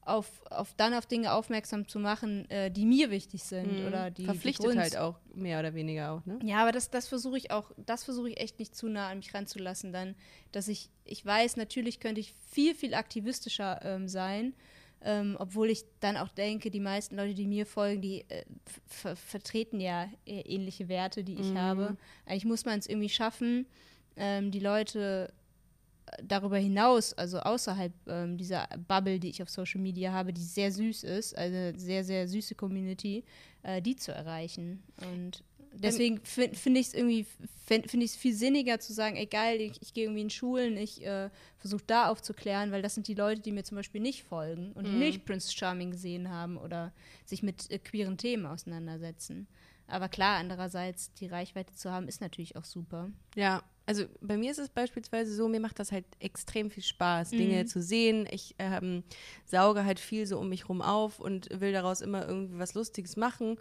[0.08, 4.22] auf, auf dann auf Dinge aufmerksam zu machen, äh, die mir wichtig sind oder die
[4.22, 4.26] Mhm.
[4.26, 6.38] Verpflichtet die halt auch, mehr oder weniger auch, ne?
[6.42, 9.18] Ja, aber das, das versuche ich auch, das versuche ich echt nicht zu nah an
[9.18, 10.14] mich ranzulassen, dann,
[10.52, 14.54] dass ich, ich weiß, natürlich könnte ich viel, viel aktivistischer ähm, sein,
[15.00, 18.44] ähm, obwohl ich dann auch denke, die meisten Leute, die mir folgen, die äh,
[18.86, 21.96] ver vertreten ja äh, ähnliche Werte, die ich habe.
[22.26, 23.66] Eigentlich muss man es irgendwie schaffen,
[24.16, 25.32] ähm, die Leute
[26.22, 30.70] darüber hinaus, also außerhalb ähm, dieser Bubble, die ich auf Social Media habe, die sehr
[30.72, 33.24] süß ist, also eine sehr, sehr süße Community,
[33.62, 34.82] äh, die zu erreichen.
[35.10, 35.42] Und
[35.74, 37.26] deswegen fin- finde ich es irgendwie,
[37.66, 40.30] finde find ich es viel sinniger zu sagen, ey geil, ich, ich gehe irgendwie in
[40.30, 44.00] Schulen, ich äh, versuche da aufzuklären, weil das sind die Leute, die mir zum Beispiel
[44.00, 46.92] nicht folgen und die nicht Prince Charming gesehen haben oder
[47.24, 49.46] sich mit äh, queeren Themen auseinandersetzen.
[49.86, 53.10] Aber klar, andererseits die Reichweite zu haben, ist natürlich auch super.
[53.34, 57.30] Ja, also bei mir ist es beispielsweise so, mir macht das halt extrem viel Spaß,
[57.30, 58.28] Dinge zu sehen.
[58.30, 59.02] Ich ähm,
[59.46, 63.16] sauge halt viel so um mich rum auf und will daraus immer irgendwie was Lustiges
[63.16, 63.56] machen,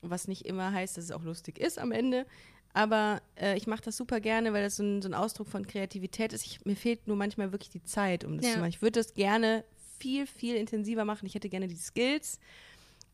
[0.00, 2.24] was nicht immer heißt, dass es auch lustig ist am Ende.
[2.72, 5.66] Aber äh, ich mache das super gerne, weil das so ein, so ein Ausdruck von
[5.66, 6.46] Kreativität ist.
[6.46, 8.52] Ich, mir fehlt nur manchmal wirklich die Zeit, um das Ja.
[8.52, 8.70] zu machen.
[8.70, 9.64] Ich würde das gerne
[9.98, 11.26] viel, viel intensiver machen.
[11.26, 12.38] Ich hätte gerne die Skills,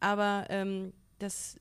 [0.01, 1.57] aber ähm, das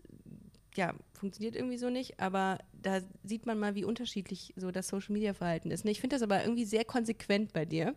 [0.76, 5.14] ja, funktioniert irgendwie so nicht, aber da sieht man mal, wie unterschiedlich so das Social
[5.14, 5.86] Media Verhalten ist.
[5.86, 7.96] Ich finde das aber irgendwie sehr konsequent bei dir,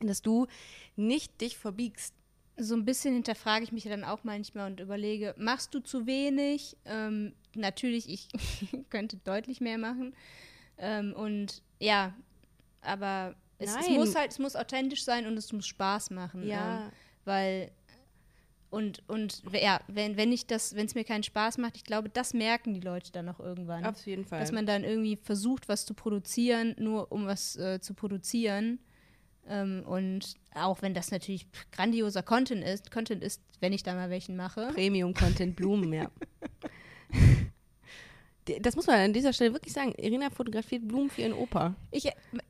[0.00, 0.46] dass du
[0.96, 2.14] nicht dich verbiegst.
[2.56, 6.76] So ein bisschen hinterfrage ich mich dann auch manchmal und überlege, machst du zu wenig?
[6.84, 8.28] Ähm, natürlich, ich
[8.90, 10.14] könnte deutlich mehr machen.
[10.78, 12.14] Ähm, und ja,
[12.80, 16.46] aber es, es, muss halt, es muss authentisch sein und es muss Spaß machen.
[16.46, 16.86] Ja.
[16.86, 16.92] Ähm,
[17.24, 17.70] weil
[18.74, 22.08] und, und ja, wenn, wenn ich das, wenn es mir keinen Spaß macht, ich glaube,
[22.08, 23.86] das merken die Leute dann auch irgendwann.
[23.86, 24.40] Auf jeden Fall.
[24.40, 28.80] Dass man dann irgendwie versucht, was zu produzieren, nur um was äh, zu produzieren.
[29.46, 34.10] Ähm, und auch wenn das natürlich grandioser Content ist, Content ist, wenn ich da mal
[34.10, 34.70] welchen mache.
[34.74, 36.10] Premium-Content Blumen, ja.
[38.60, 39.94] Das muss man an dieser Stelle wirklich sagen.
[39.96, 41.74] Irina fotografiert Blumen für ihren Opa.
[41.90, 42.04] Ich,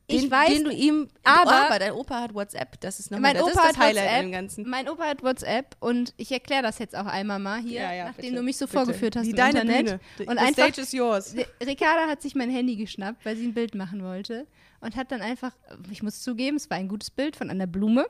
[0.08, 1.08] ich den, weiß, Den du ihm.
[1.22, 2.80] aber- aber dein Opa hat WhatsApp.
[2.80, 4.22] Das ist nochmal mein das, Opa ist das hat Highlight WhatsApp.
[4.22, 4.68] dem Ganzen.
[4.68, 8.04] Mein Opa hat WhatsApp und ich erkläre das jetzt auch einmal mal hier, Ja, ja,
[8.06, 8.76] nachdem bitte, du mich so bitte.
[8.78, 10.00] vorgeführt hast Die im deine Internet.
[10.16, 10.30] Bühne.
[10.30, 11.34] Und the einfach, stage is yours.
[11.36, 14.46] Ri- Ricarda hat sich mein Handy geschnappt, weil sie ein Bild machen wollte
[14.80, 15.52] und hat dann einfach,
[15.92, 18.06] ich muss zugeben, es war ein gutes Bild von einer Blume,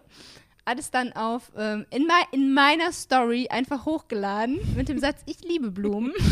[0.64, 5.20] hat es dann auf ähm, in, mei in meiner Story einfach hochgeladen mit dem Satz,
[5.26, 6.12] ich liebe Blumen.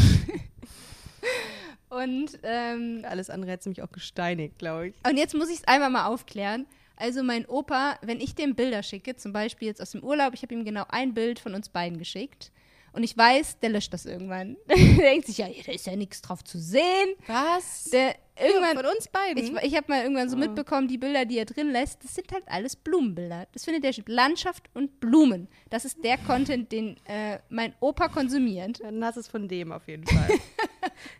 [1.92, 4.94] und ähm, Alles andere hätte mich auch gesteinigt, glaube ich.
[5.08, 6.66] und jetzt muss ich es einmal mal aufklären.
[6.96, 10.42] Also mein Opa, wenn ich dem Bilder schicke, zum Beispiel jetzt aus dem Urlaub, ich
[10.42, 12.52] habe ihm genau ein Bild von uns beiden geschickt.
[12.92, 14.56] Und ich weiß, der löscht das irgendwann.
[14.68, 17.14] der denkt sich, ja, da ist ja nichts drauf zu sehen.
[17.26, 17.84] Was?
[17.84, 19.42] Der irgendwann, von uns beiden?
[19.42, 22.30] ich, ich habe mal irgendwann so mitbekommen, die Bilder, die er drin lässt, das sind
[22.30, 23.48] halt alles Blumenbilder.
[23.52, 25.48] Das findet er Landschaft und Blumen.
[25.70, 28.80] Das ist der Content, den äh, mein Opa konsumiert.
[28.80, 30.28] Dann hast du es von dem auf jeden Fall.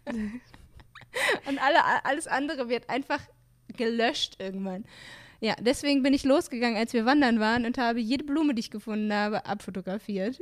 [1.47, 3.21] Und alle, alles andere wird einfach
[3.77, 4.85] gelöscht irgendwann.
[5.41, 8.71] Ja, deswegen bin ich losgegangen, als wir wandern waren und habe jede Blume, die ich
[8.71, 10.39] gefunden habe, abfotografiert.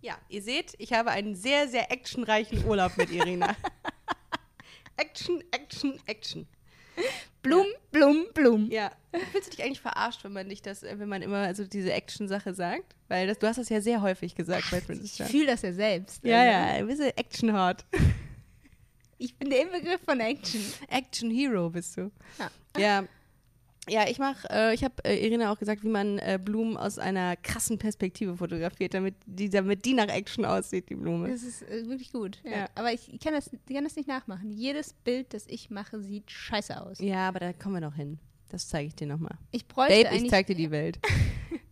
[0.00, 3.54] ja, ihr seht, ich habe einen sehr, sehr actionreichen Urlaub mit Irina.
[4.96, 6.46] Action, Action, Action.
[7.42, 8.70] Blum, Blum, Blum.
[8.70, 8.92] Ja.
[9.32, 12.54] Fühlst du dich eigentlich verarscht, wenn man dich das, wenn man immer so diese Action-Sache
[12.54, 12.94] sagt?
[13.08, 15.72] Weil das, du hast das ja sehr häufig gesagt bei Princess Ich fühle das ja
[15.72, 16.24] selbst.
[16.24, 17.84] Ja, Also, ja, ein bisschen Action-Hard.
[19.18, 20.60] Ich bin der Inbegriff von Action.
[20.88, 22.10] Action-Hero bist du.
[22.38, 22.50] Ja.
[22.76, 23.04] Ja.
[23.88, 26.98] Ja, ich mach, äh, ich habe äh, Irina auch gesagt, wie man äh, Blumen aus
[26.98, 31.28] einer krassen Perspektive fotografiert, damit die, damit die nach Action aussieht, die Blume.
[31.28, 32.40] Das ist äh, wirklich gut.
[32.44, 32.50] Ja.
[32.50, 32.68] Ja.
[32.76, 34.50] Aber ich, ich kann, das, ich kann das nicht nachmachen.
[34.50, 36.98] Jedes Bild, das ich mache, sieht scheiße aus.
[36.98, 38.18] Ja, aber da kommen wir noch hin.
[38.48, 39.36] Das zeige ich dir nochmal.
[39.50, 40.30] Ich bräuchte Babe, ich eigentlich...
[40.30, 40.98] zeig dir die Welt.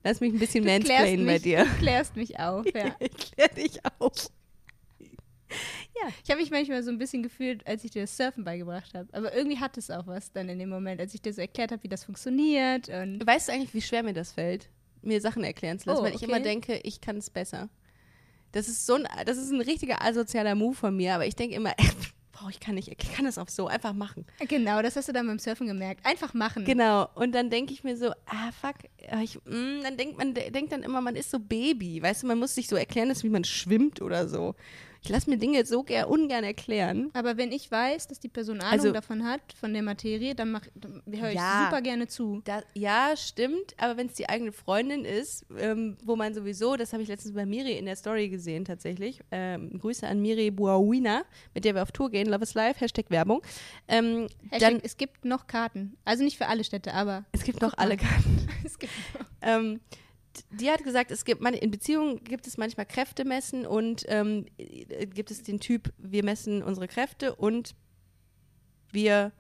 [0.05, 1.65] Lass mich ein bisschen mansplainen bei dir.
[1.65, 2.95] Du klärst mich auf, ja.
[2.99, 4.31] Ich klär dich auf.
[6.25, 9.09] Ich habe mich manchmal so ein bisschen gefühlt, als ich dir das Surfen beigebracht habe.
[9.13, 11.71] Aber irgendwie hat es auch was dann in dem Moment, als ich dir so erklärt
[11.71, 12.89] habe, wie das funktioniert.
[12.89, 14.69] Und Weißt du eigentlich, wie schwer mir das fällt,
[15.03, 16.25] mir Sachen erklären zu lassen, Oh, weil ich okay.
[16.27, 17.69] immer denke, ich kann es besser.
[18.53, 21.55] Das ist so ein, das ist ein richtiger asozialer Move von mir, aber ich denke
[21.57, 21.73] immer,
[22.33, 24.27] boah, ich kann nicht, ich kann das auch so einfach machen.
[24.49, 26.05] genau, das hast du dann beim Surfen gemerkt.
[26.05, 26.65] Einfach machen.
[26.65, 27.09] Genau.
[27.15, 28.75] Und dann denke ich mir so, ah fuck,
[29.09, 32.25] ah, ich, mm, dann denkt man de- denkt dann immer, man ist so Baby, weißt
[32.25, 34.55] du, man muss sich so erklären, dass wie man schwimmt oder so.
[35.05, 37.11] Ich lasse mir Dinge so ger ungern erklären.
[37.13, 40.53] Aber wenn ich weiß, dass die Person Ahnung Also- davon hat, von der Materie, dann,
[40.53, 41.65] mach- dann höre ich Ja.
[41.69, 42.41] super gerne zu.
[42.45, 46.93] Da, ja, stimmt, aber wenn es die eigene Freundin ist, ähm, wo man sowieso, das
[46.93, 51.25] habe ich letztens bei Miri in der Story gesehen tatsächlich, ähm, Grüße an Miri Buawina,
[51.53, 53.43] mit der wir auf Tour gehen, Love is Life, Hashtag Werbung.
[53.89, 55.97] Ähm, Hashtag, dann, es gibt noch Karten.
[56.05, 58.47] Also nicht für alle Städte, aber es gibt noch alle Karten.
[58.65, 59.27] es gibt noch.
[60.51, 65.07] Die hat gesagt, es gibt man, in Beziehungen gibt es manchmal Kräftemessen und ähm, äh,
[65.07, 67.75] gibt es den Typ, wir messen unsere Kräfte und
[68.91, 69.33] wir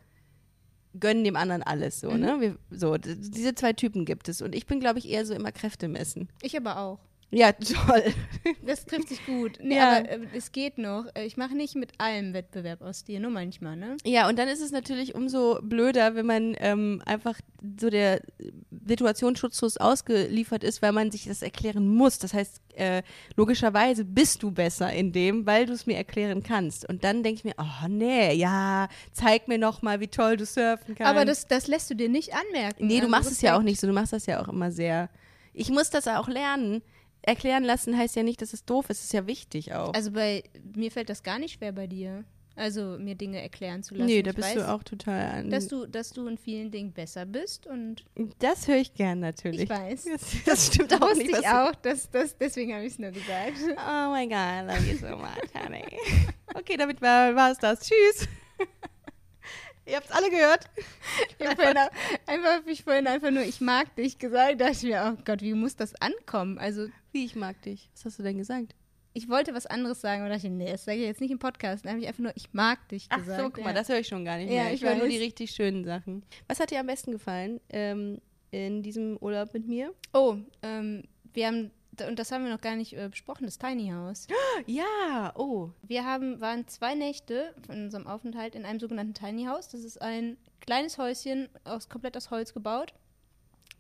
[0.98, 2.20] gönnen dem anderen alles so, Mhm.
[2.20, 2.40] ne?
[2.40, 5.52] Wir, so, diese zwei Typen gibt es und ich bin, glaube ich, eher so immer
[5.52, 6.28] Kräfte messen.
[6.42, 6.98] Ich aber auch.
[7.34, 8.02] Ja, toll.
[8.66, 9.58] Das trifft sich gut.
[9.62, 9.96] Nee, Ja.
[9.96, 11.06] aber äh, es geht noch.
[11.14, 13.96] Äh, Ich mache nicht mit allem Wettbewerb aus dir, nur manchmal, ne?
[14.04, 17.40] Ja, und dann ist es natürlich umso blöder, wenn man ähm, einfach
[17.80, 18.20] so der
[18.86, 22.18] Situation schutzlos ausgeliefert ist, weil man sich das erklären muss.
[22.18, 23.02] Das heißt, äh,
[23.36, 26.86] logischerweise bist du besser in dem, weil du es mir erklären kannst.
[26.88, 30.44] Und dann denke ich mir, oh nee, ja, zeig mir noch mal, wie toll du
[30.44, 31.10] surfen kannst.
[31.10, 32.86] Aber das, das lässt du dir nicht anmerken.
[32.86, 33.86] nee, du Also machst es ja auch nicht so.
[33.86, 35.08] Du machst das ja auch immer sehr.
[35.54, 36.82] Ich muss das auch lernen.
[37.22, 38.98] Erklären lassen heißt ja nicht, dass es doof ist.
[38.98, 39.94] Es ist ja wichtig auch.
[39.94, 40.42] Also bei
[40.74, 42.24] mir fällt das gar nicht schwer bei dir.
[42.54, 44.06] Also mir Dinge erklären zu lassen.
[44.06, 45.50] nee, da Ich bist weiß, du auch total an.
[45.50, 48.04] Dass du, dass du in vielen Dingen besser bist und
[48.40, 49.62] das höre ich gern natürlich.
[49.62, 50.04] ich weiß.
[50.12, 51.30] Das, das stimmt auch nicht.
[51.30, 53.54] ich auch, dass, dass, deswegen habe ich es nur gesagt.
[53.70, 55.84] Oh my God, I love you so much, honey.
[56.54, 57.80] Okay, damit war es das.
[57.80, 58.28] Tschüss.
[59.92, 60.70] Ihr habt's alle gehört.
[61.38, 64.82] Ich hab vorhin einfach habe ich vorhin einfach nur, ich mag dich gesagt, dachte ich
[64.84, 66.56] mir, oh Gott, wie muss das ankommen?
[66.58, 67.90] Also Wie, ich mag dich.
[67.94, 68.74] Was hast du denn gesagt?
[69.14, 71.84] ich wollte was anderes sagen, aber dachte, nee, das sage ich jetzt nicht im Podcast.
[71.84, 73.38] Dann habe ich einfach nur, ich mag dich Ach gesagt.
[73.38, 73.64] so, guck ja.
[73.64, 74.72] mal, das höre ich schon gar nicht Ja, mehr.
[74.72, 76.24] ich Ich höre nur die richtig schönen Sachen.
[76.48, 78.20] Was hat dir am besten gefallen ähm,
[78.50, 79.92] in diesem Urlaub mit mir?
[80.14, 81.02] Oh, ähm,
[81.34, 81.70] wir haben,
[82.00, 84.26] und das haben wir noch gar nicht äh, besprochen, das Tiny House.
[84.66, 85.70] Ja, oh.
[85.82, 89.68] Wir haben, waren zwei Nächte von unserem Aufenthalt in einem sogenannten Tiny House.
[89.68, 92.94] Das ist ein kleines Häuschen, aus, komplett aus Holz gebaut,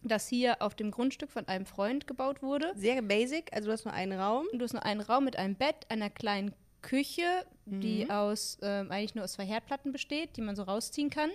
[0.02, 2.72] das hier auf dem Grundstück von einem Freund gebaut wurde.
[2.74, 4.46] Sehr basic, also du hast nur einen Raum.
[4.52, 6.52] Du hast nur einen Raum mit einem Bett, einer kleinen
[6.82, 11.30] Küche, die aus ähm, eigentlich nur aus zwei Herdplatten besteht, die man so rausziehen kann.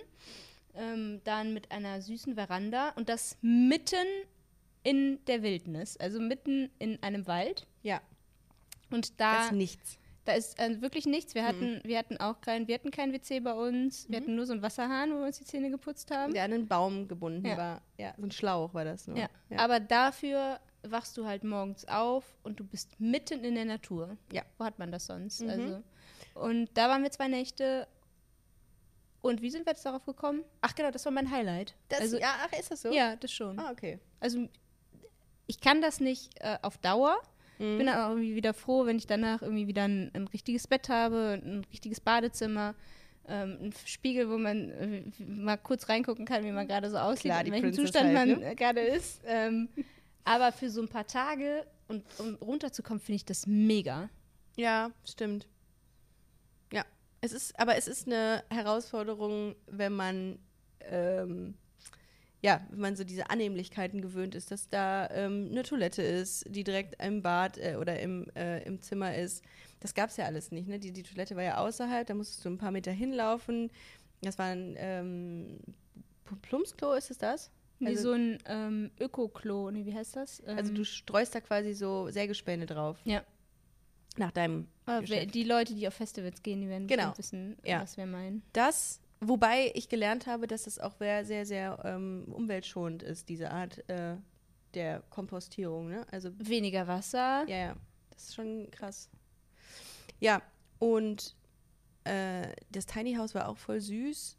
[0.74, 4.06] Ähm, dann mit einer süßen Veranda und das mitten
[4.88, 7.66] in der Wildnis, also mitten in einem Wald.
[7.82, 8.00] Ja,
[8.90, 9.98] Und das da, ist nichts.
[10.24, 11.34] da ist äh, wirklich nichts.
[11.34, 14.08] Wir hatten, wir hatten auch kein, wir hatten kein WC bei uns.
[14.08, 16.32] Wir hatten nur so einen Wasserhahn, wo wir uns die Zähne geputzt haben.
[16.32, 17.56] Der an einen Baum gebunden Ja.
[17.58, 17.82] war.
[17.98, 19.18] Ja, so ein Schlauch war das nur.
[19.18, 19.28] Ja.
[19.58, 24.16] Aber dafür wachst du halt morgens auf und du bist mitten in der Natur.
[24.32, 24.42] Ja.
[24.56, 25.42] Wo hat man das sonst?
[25.42, 25.50] Mhm.
[25.50, 25.82] Also,
[26.34, 27.86] und da waren wir zwei Nächte.
[29.20, 30.44] Und wie sind wir jetzt darauf gekommen?
[30.62, 31.74] Ach genau, das war mein Highlight.
[31.88, 32.90] Das, also, ja, ach, ist das so?
[32.92, 33.58] ja, das schon.
[33.58, 33.98] Ah, okay.
[34.20, 34.48] Also
[35.48, 37.16] ich kann das nicht äh, auf Dauer.
[37.58, 37.78] Ich Mhm.
[37.78, 40.88] bin dann auch irgendwie wieder froh, wenn ich danach irgendwie wieder ein, ein richtiges Bett
[40.88, 42.76] habe, ein richtiges Badezimmer,
[43.26, 47.32] ähm, ein Spiegel, wo man äh, mal kurz reingucken kann, wie man gerade so aussieht,
[47.32, 48.50] Klar, in welchem Princess Zustand halt, man ne?
[48.52, 49.22] äh, gerade ist.
[49.26, 49.68] Ähm,
[50.24, 54.08] aber für so ein paar Tage und um runterzukommen, finde ich das mega.
[54.56, 55.48] Ja, stimmt.
[56.72, 56.84] Ja,
[57.22, 60.38] es ist, aber es ist eine Herausforderung, wenn man,
[60.80, 61.54] ähm,
[62.42, 66.62] ja, wenn man so diese Annehmlichkeiten gewöhnt ist, dass da ähm, eine Toilette ist, die
[66.64, 69.44] direkt im Bad äh, oder im, äh, im Zimmer ist.
[69.80, 70.78] Das gab es ja alles nicht, ne?
[70.78, 73.70] Die, die Toilette war ja außerhalb, da musstest du ein paar Meter hinlaufen.
[74.22, 75.58] Das war ein ähm,
[76.42, 77.50] Plumpsklo, ist es das?
[77.80, 80.42] Wie Also- so ein ähm, Öko-Klo, nee, wie heißt das?
[80.46, 82.98] Ähm, Also du streust da quasi so Sägespäne drauf.
[83.04, 83.22] ja.
[84.16, 85.32] Nach deinem Aber Geschäft.
[85.34, 87.12] die Leute, die auf Festivals gehen, die werden Genau.
[87.12, 87.82] bestimmt wissen, Ja.
[87.82, 88.42] was wir meinen.
[88.52, 93.50] Das, wobei ich gelernt habe, dass das auch sehr, sehr, sehr ähm, umweltschonend ist, diese
[93.50, 94.16] Art äh,
[94.74, 95.88] der Kompostierung.
[95.88, 96.06] Ne?
[96.10, 97.44] Also, Weniger Wasser.
[97.48, 97.76] ja, ja,
[98.10, 99.08] das ist schon krass.
[100.20, 100.42] Ja,
[100.78, 101.36] und
[102.04, 104.36] äh, das Tiny House war auch voll süß,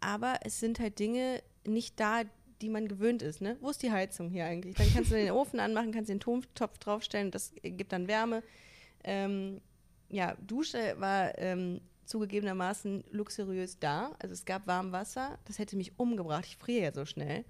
[0.00, 2.22] aber es sind halt Dinge nicht da,
[2.60, 3.40] die man gewöhnt ist.
[3.40, 3.56] Ne?
[3.60, 4.76] Wo ist die Heizung hier eigentlich?
[4.76, 8.42] Dann kannst du den Ofen anmachen, kannst den Topf draufstellen, das gibt dann Wärme.
[9.04, 9.60] Ähm,
[10.08, 14.12] ja, Dusche war ähm, zugegebenermaßen luxuriös da.
[14.18, 15.38] Also es gab Warmwasser.
[15.44, 16.44] Das hätte mich umgebracht.
[16.46, 17.44] Ich friere ja so schnell.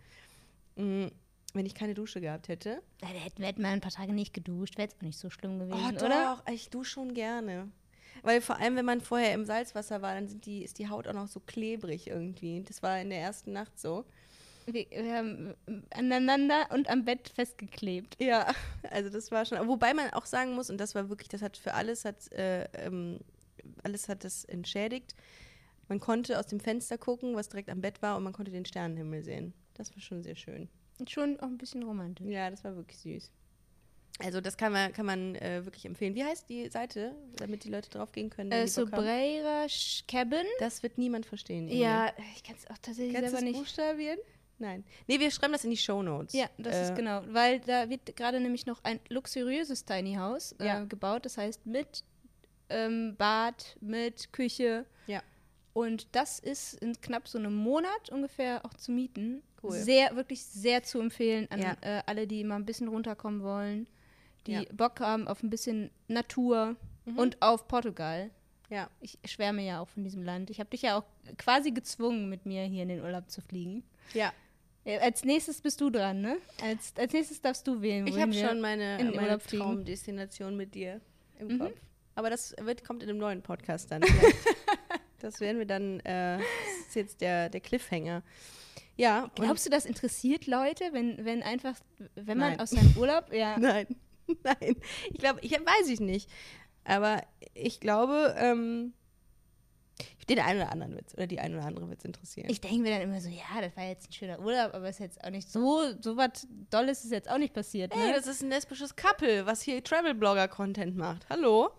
[0.77, 1.07] Mm,
[1.55, 2.83] wenn ich keine Dusche gehabt hätte.
[3.03, 5.19] Ja, da hätten wir hätten mal ein paar Tage nicht geduscht, wäre jetzt auch nicht
[5.19, 6.37] so schlimm gewesen, Oh, oder?
[6.45, 6.53] doch.
[6.53, 7.71] Ich dusche schon gerne.
[8.23, 11.13] Weil vor allem, wenn man vorher im Salzwasser war, dann die, ist die Haut auch
[11.13, 12.63] noch so klebrig irgendwie.
[12.63, 14.05] Das war in der ersten Nacht so.
[14.67, 15.55] Wir, wir haben
[15.91, 18.17] aneinander und am Bett festgeklebt.
[18.21, 18.53] Ja,
[18.91, 19.67] also das war schon.
[19.69, 22.65] Wobei man auch sagen muss, und das war wirklich, das hat für alles hat, äh,
[22.75, 23.21] ähm,
[23.83, 25.15] alles hat das entschädigt.
[25.89, 28.65] Man konnte aus dem Fenster gucken, was direkt am Bett war, und man konnte den
[28.65, 29.53] Sternenhimmel sehen.
[29.75, 30.69] Das war schon sehr schön.
[31.09, 32.27] Schon auch ein bisschen romantisch.
[32.27, 33.31] Ja, das war wirklich süß.
[34.21, 36.15] Also das kann man, kann man äh, wirklich empfehlen.
[36.15, 38.51] Wie heißt die Seite, damit die Leute draufgehen können?
[38.51, 38.67] Äh?
[38.67, 39.67] Sobreira
[40.09, 40.47] Cabin.
[40.59, 41.69] Das wird niemand verstehen.
[41.69, 43.59] Ja, ich kann es auch tatsächlich Kannst selber nicht.
[43.59, 44.19] buchstabieren?
[44.59, 44.85] Nein.
[45.07, 46.33] Nee, wir schreiben das in die Shownotes.
[46.33, 47.23] Ja, das Äh, ist genau.
[47.29, 50.85] Weil da wird gerade nämlich noch ein luxuriöses Tiny House äh, Ja.
[50.85, 51.27] gebaut.
[51.27, 52.03] Das heißt mit
[52.69, 54.87] ähm, Bad, mit Küche.
[55.07, 55.23] Ja.
[55.73, 59.43] Und das ist in knapp so einem Monat ungefähr auch zu mieten.
[59.63, 59.73] Cool.
[59.73, 61.77] Sehr, wirklich sehr zu empfehlen an Ja.
[61.81, 63.87] äh, alle, die mal ein bisschen runterkommen wollen,
[64.47, 64.61] die Ja.
[64.61, 64.77] Mhm.
[64.77, 66.77] Bock haben auf ein bisschen Natur
[67.17, 68.31] und auf Portugal.
[68.69, 68.91] Ja.
[69.01, 70.51] Ich schwärme ja auch von diesem Land.
[70.51, 71.05] Ich habe dich ja auch
[71.39, 73.85] quasi gezwungen, mit mir hier in den Urlaub zu fliegen.
[74.13, 74.33] Ja.
[75.01, 76.37] Als nächstes bist du dran, ne?
[76.63, 78.07] Als, als nächstes darfst du wählen.
[78.07, 79.37] Ich habe schon meine, meine.
[79.37, 79.41] Mhm.
[79.59, 81.01] Traumdestination mit dir
[81.39, 81.75] im Kopf.
[82.17, 84.03] Aber das wird, kommt in einem neuen Podcast dann.
[85.21, 88.23] das werden wir dann, äh, das ist jetzt der, der Cliffhanger.
[88.97, 89.31] Ja.
[89.35, 91.77] Glaubst du, das interessiert Leute, wenn, wenn einfach,
[92.15, 92.61] wenn man Nein.
[92.61, 93.87] aus seinem Urlaub, ja, Nein,
[94.43, 94.77] nein.
[95.11, 96.31] Ich glaube, ich weiß ich nicht.
[96.85, 98.95] Aber ich glaube, ähm,
[100.29, 102.49] den einen oder anderen Witz oder die eine oder andere wird es interessieren.
[102.51, 104.99] ich denke mir dann immer so, ja, das war jetzt ein schöner Urlaub, aber ist
[104.99, 108.13] jetzt auch nicht so, so was Dolles ist jetzt auch nicht passiert, Ey, ne?
[108.13, 111.29] das ist ein lesbisches Couple, was hier Travel-Blogger-Content macht.
[111.29, 111.71] Hallo?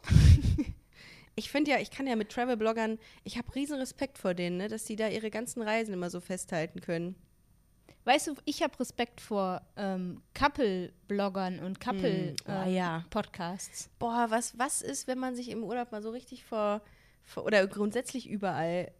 [1.38, 4.68] Ich finde ja, ich kann ja mit Travel-Bloggern, ich habe riesen Respekt vor denen, ne,
[4.68, 7.16] dass die da ihre ganzen Reisen immer so festhalten können.
[8.06, 13.02] Weißt du, ich habe Respekt vor ähm, Couple-Bloggern und Hm, oh ja.
[13.02, 13.90] Couple-Podcasts.
[14.00, 16.82] Boah, was, was ist, wenn man sich im Urlaub mal so richtig vor,
[17.24, 18.92] vor oder grundsätzlich überall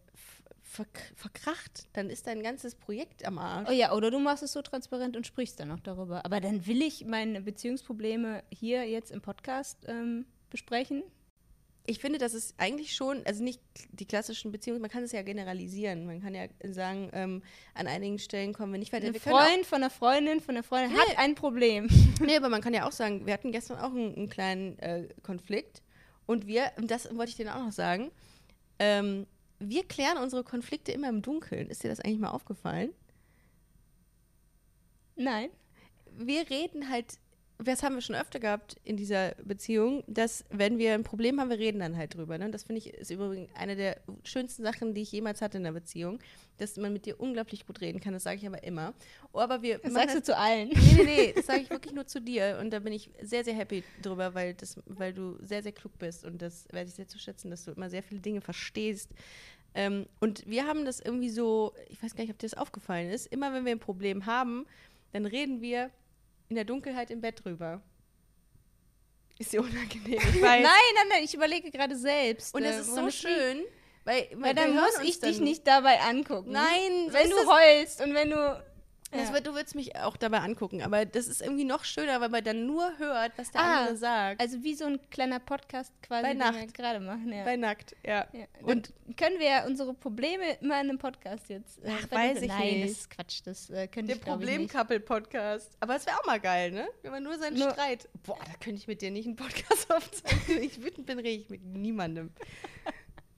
[1.16, 3.68] verkracht, dann ist dein ganzes Projekt am Arsch.
[3.68, 6.24] Oh ja, oder du machst es so transparent und sprichst dann auch darüber.
[6.24, 11.02] Aber dann will ich meine Beziehungsprobleme hier jetzt im Podcast ähm, besprechen.
[11.88, 13.62] Ich finde, das ist eigentlich schon, also nicht
[13.92, 16.04] die klassischen Beziehungen, man kann es ja generalisieren.
[16.06, 17.42] Man kann ja sagen, ähm,
[17.74, 19.06] an einigen Stellen kommen wir nicht weiter.
[19.06, 21.88] Ein Wir Freund von einer Freundin von einer Freundin hat ein Problem.
[22.20, 25.08] Nee, aber man kann ja auch sagen, wir hatten gestern auch einen, einen kleinen äh,
[25.22, 25.82] Konflikt
[26.26, 28.10] und wir, und das wollte ich dir auch noch sagen,
[28.78, 29.26] ähm,
[29.60, 31.70] wir klären unsere Konflikte immer im Dunkeln.
[31.70, 32.92] Ist dir das eigentlich mal aufgefallen?
[35.16, 35.50] Nein.
[36.16, 37.18] Wir reden halt,
[37.58, 41.50] das haben wir schon öfter gehabt in dieser Beziehung, dass wenn wir ein Problem haben,
[41.50, 42.38] wir reden dann halt drüber.
[42.38, 42.50] Ne?
[42.50, 45.72] Das finde ich ist übrigens eine der schönsten Sachen, die ich jemals hatte in der
[45.72, 46.20] Beziehung,
[46.58, 48.12] dass man mit dir unglaublich gut reden kann.
[48.12, 48.94] Das sage ich aber immer.
[49.32, 50.68] Oh, aber wir Das sagst du zu allen.
[50.68, 52.58] Nee, nee, nee, das sage ich wirklich nur zu dir.
[52.60, 55.98] Und da bin ich sehr, sehr happy drüber, weil, das, weil du sehr, sehr klug
[55.98, 56.24] bist.
[56.24, 59.10] Und das werde ich sehr zu schätzen, dass du immer sehr viele Dinge verstehst.
[59.74, 63.10] Ähm, und wir haben das irgendwie so, ich weiß gar nicht, ob dir das aufgefallen
[63.10, 64.66] ist, immer wenn wir ein Problem haben,
[65.12, 65.90] dann reden wir
[66.48, 67.80] in der Dunkelheit im Bett drüber.
[69.38, 70.62] Ist dir unangenehm, ich Nein, weiß.
[70.62, 72.54] nein, nein, ich überlege gerade selbst.
[72.54, 73.64] Und äh, es ist woran so schön,
[74.04, 76.50] weil, Weil wir dann muss ich dich nicht dabei angucken.
[76.50, 78.64] Nein, wenn ist du heulst und wenn du.
[79.10, 79.34] Das Ja.
[79.34, 82.44] wird, du würdest mich auch dabei angucken, aber das ist irgendwie noch schöner, weil man
[82.44, 84.38] dann nur hört, was der Ah, andere sagt.
[84.40, 86.74] Also wie so ein kleiner Podcast quasi, Bei den wir Nacht.
[86.74, 87.32] gerade machen.
[87.32, 87.42] Ja.
[87.44, 88.26] Bei nackt, ja.
[88.34, 88.44] ja.
[88.62, 91.78] Und können wir ja unsere Probleme immer in einem Podcast jetzt.
[91.82, 92.36] Äh, Ach, vermitteln?
[92.36, 92.84] weiß ich Nein, nicht.
[92.84, 93.40] das ist Quatsch.
[93.44, 94.72] Das äh, könnte der ich glaube ich nicht.
[94.72, 95.76] Problem-Couple-Podcast.
[95.80, 96.86] Aber es wäre auch mal geil, ne?
[97.00, 98.08] Wenn man nur seinen Nur- Streit.
[98.24, 100.42] Boah, da könnte ich mit dir nicht einen Podcast aufzeichnen.
[100.58, 102.30] Wenn ich wütend bin, rede ich mit niemandem.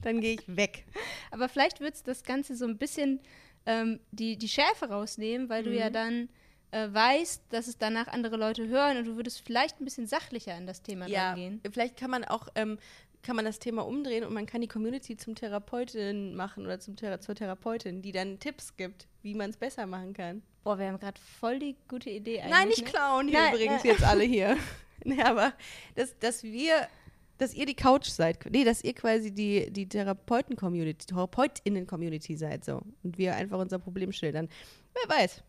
[0.03, 0.85] Dann gehe ich weg.
[1.31, 3.21] Aber vielleicht wird es das Ganze so ein bisschen
[3.67, 5.77] ähm, die, die Schärfe rausnehmen, weil du Mhm.
[5.77, 6.29] ja dann
[6.73, 10.55] äh, weißt, dass es danach andere Leute hören und du würdest vielleicht ein bisschen sachlicher
[10.55, 11.61] an das Thema Ja, rangehen.
[11.73, 12.79] vielleicht kann man auch ähm,
[13.23, 16.97] kann man das Thema umdrehen und man kann die Community zum Therapeutin machen oder zum
[16.97, 20.43] Thera zur Therapeutin, die dann Tipps gibt, wie man es besser machen kann.
[20.65, 22.51] Boah, wir haben gerade voll die gute Idee eigentlich.
[22.53, 22.91] Nein, nicht ne?
[22.91, 23.93] klauen hier Nein, übrigens nein.
[23.93, 24.57] jetzt alle hier.
[25.05, 25.53] nee, aber
[25.97, 26.89] dass, dass wir,
[27.41, 28.38] dass ihr die Couch seid.
[28.51, 32.82] Nee, dass ihr quasi die, die Therapeuten-Community, Therapeutinnen-Community seid so.
[33.03, 34.49] Und wir einfach unser Problem schildern.
[34.95, 35.43] Wer weiß.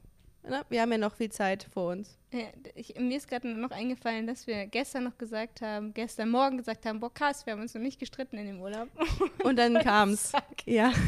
[0.47, 0.63] Ne?
[0.69, 2.17] Wir haben ja noch viel Zeit vor uns.
[2.33, 6.57] Ja, ich, mir ist gerade noch eingefallen, dass wir gestern noch gesagt haben, gestern Morgen
[6.57, 8.87] gesagt haben, boah krass, wir haben uns noch nicht gestritten in dem Urlaub.
[9.43, 10.31] Und dann kam's.
[10.65, 10.91] Ja.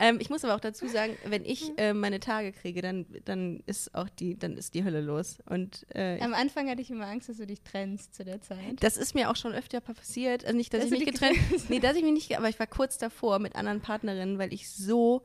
[0.00, 3.64] Ähm, ich muss aber auch dazu sagen, wenn ich äh, meine Tage kriege, dann, dann
[3.66, 5.38] ist auch die, dann ist die Hölle los.
[5.46, 8.76] Und äh, Am Anfang hatte ich immer Angst, dass du dich trennst zu der Zeit.
[8.78, 10.44] Das ist mir auch schon öfter passiert.
[10.44, 12.60] Also nicht, dass, Dass ich mich dich getrennt Nee, dass ich mich nicht, aber ich
[12.60, 15.24] war kurz davor mit anderen Partnerinnen, weil ich so,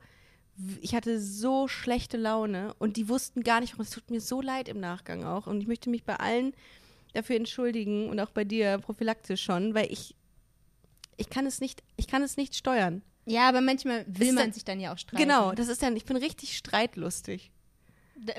[0.82, 3.84] ich hatte so schlechte Laune und die wussten gar nicht, warum.
[3.86, 5.47] Es tut mir so leid im Nachgang auch.
[5.47, 6.54] Und ich möchte mich bei allen
[7.14, 10.16] dafür entschuldigen und auch bei dir prophylaktisch schon, weil ich,
[11.18, 13.01] ich kann es nicht, ich kann es nicht steuern.
[13.26, 15.24] Ja, aber manchmal will man dann- sich dann ja auch streiten.
[15.24, 17.51] Genau, das ist dann, ich bin richtig streitlustig.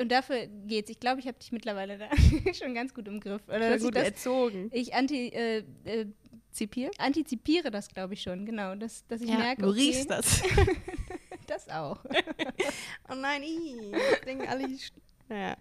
[0.00, 0.88] Und dafür geht's.
[0.88, 2.08] Ich glaube, ich habe dich mittlerweile da
[2.54, 3.42] schon ganz gut im Griff.
[3.48, 4.70] Oder dass gut ich, das, erzogen.
[4.72, 6.06] ich anti, äh, äh,
[6.52, 6.90] Zipier?
[6.98, 8.46] antizipiere das, glaube ich schon.
[8.46, 10.42] Genau, dass, dass ich merke, du okay, riechst das.
[11.54, 11.98] das auch.
[13.10, 14.90] oh nein, ich denke alle, ich,
[15.28, 15.56] naja.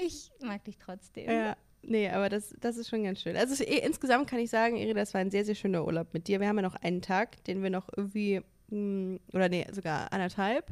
[0.00, 1.28] Ich mag dich trotzdem.
[1.30, 3.36] Ja, nee, aber das, das ist schon ganz schön.
[3.36, 6.28] Also eh, insgesamt kann ich sagen, Iri, das war ein sehr, sehr schöner Urlaub mit
[6.28, 6.40] dir.
[6.40, 10.66] Wir haben ja noch einen Tag, den wir noch irgendwie, mh, oder nee, sogar anderthalb.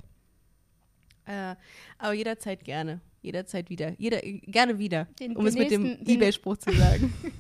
[1.27, 1.57] Äh,
[1.99, 3.01] aber jederzeit gerne.
[3.23, 3.95] Jederzeit wieder.
[3.99, 5.07] Jeder, gerne wieder.
[5.21, 7.13] Den- um den es mit dem Ebay-Spruch zu sagen.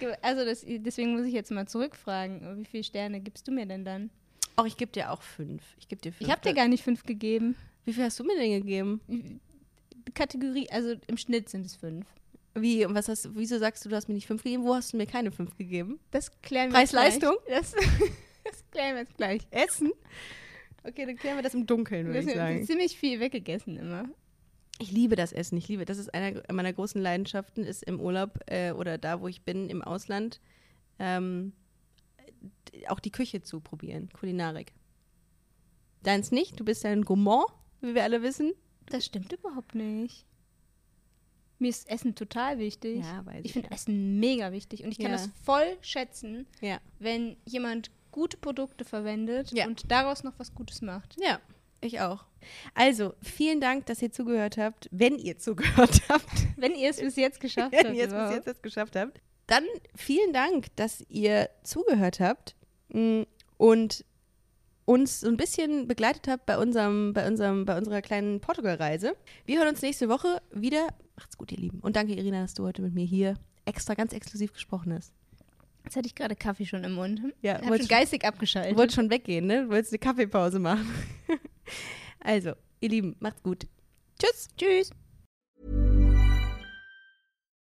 [0.22, 2.58] Also das, deswegen muss ich jetzt mal zurückfragen.
[2.58, 4.10] Wie viele Sterne gibst du mir denn dann?
[4.58, 5.62] Auch ich gebe dir auch fünf.
[5.78, 6.20] Ich gebe dir fünf.
[6.20, 7.54] Ich habe dir gar nicht fünf gegeben.
[7.84, 9.40] Wie viel hast du mir denn gegeben?
[10.14, 12.06] Kategorie, also im Schnitt sind es fünf.
[12.54, 14.64] Wie, und was hast du, wieso sagst du, du hast mir nicht fünf gegeben?
[14.64, 16.00] Wo hast du mir keine fünf gegeben?
[16.10, 17.36] Das klären wir Preis-Leistung?
[17.48, 17.70] Das,
[18.44, 19.42] das klären wir jetzt gleich.
[19.52, 19.92] Essen?
[20.82, 22.66] Okay, dann klären wir das im Dunkeln, würde ich sagen.
[22.66, 24.08] ziemlich viel weggegessen immer.
[24.80, 25.56] Ich liebe das Essen.
[25.56, 29.28] Ich liebe, das ist einer meiner großen Leidenschaften, ist im Urlaub äh, oder da, wo
[29.28, 30.40] ich bin, im Ausland,
[30.98, 31.52] ähm,
[32.88, 34.72] auch die Küche zu probieren, Kulinarik.
[36.02, 36.58] Deins nicht?
[36.60, 37.48] Du bist ja ein Gourmand,
[37.80, 38.52] wie wir alle wissen.
[38.86, 40.24] Das stimmt überhaupt nicht.
[41.58, 43.00] Mir ist Essen total wichtig.
[43.04, 43.74] Ja, weiß ich ich finde ja.
[43.74, 45.16] Essen mega wichtig und ich kann Ja.
[45.16, 46.46] das voll schätzen,
[47.00, 51.16] wenn jemand gute Produkte verwendet und daraus noch was Gutes macht.
[51.20, 51.40] Ja,
[51.80, 52.24] ich auch.
[52.74, 56.24] Also, vielen Dank, dass ihr zugehört habt, wenn ihr zugehört habt.
[56.56, 57.84] Wenn ihr es bis jetzt geschafft habt.
[57.84, 59.20] wenn ihr es bis jetzt geschafft habt.
[59.48, 59.64] Dann
[59.96, 62.54] vielen Dank, dass ihr zugehört habt
[62.90, 63.22] mm,
[63.56, 64.04] und
[64.84, 69.16] uns so ein bisschen begleitet habt bei unserem, bei unserem, bei unserer kleinen Portugal-Reise.
[69.46, 70.88] Wir hören uns nächste Woche wieder.
[71.16, 71.80] Macht's gut, ihr Lieben.
[71.80, 73.34] Und danke, Irina, dass du heute mit mir hier
[73.64, 75.12] extra ganz exklusiv gesprochen hast.
[75.84, 77.20] Jetzt hatte ich gerade Kaffee schon im Mund.
[77.40, 78.72] Ja, ich wollte schon geistig abgeschaltet.
[78.72, 79.64] Du wolltest schon weggehen, ne?
[79.64, 80.86] Du wolltest eine Kaffeepause machen.
[82.20, 83.66] also, ihr Lieben, macht's gut.
[84.18, 84.48] Tschüss.
[84.58, 84.90] Tschüss.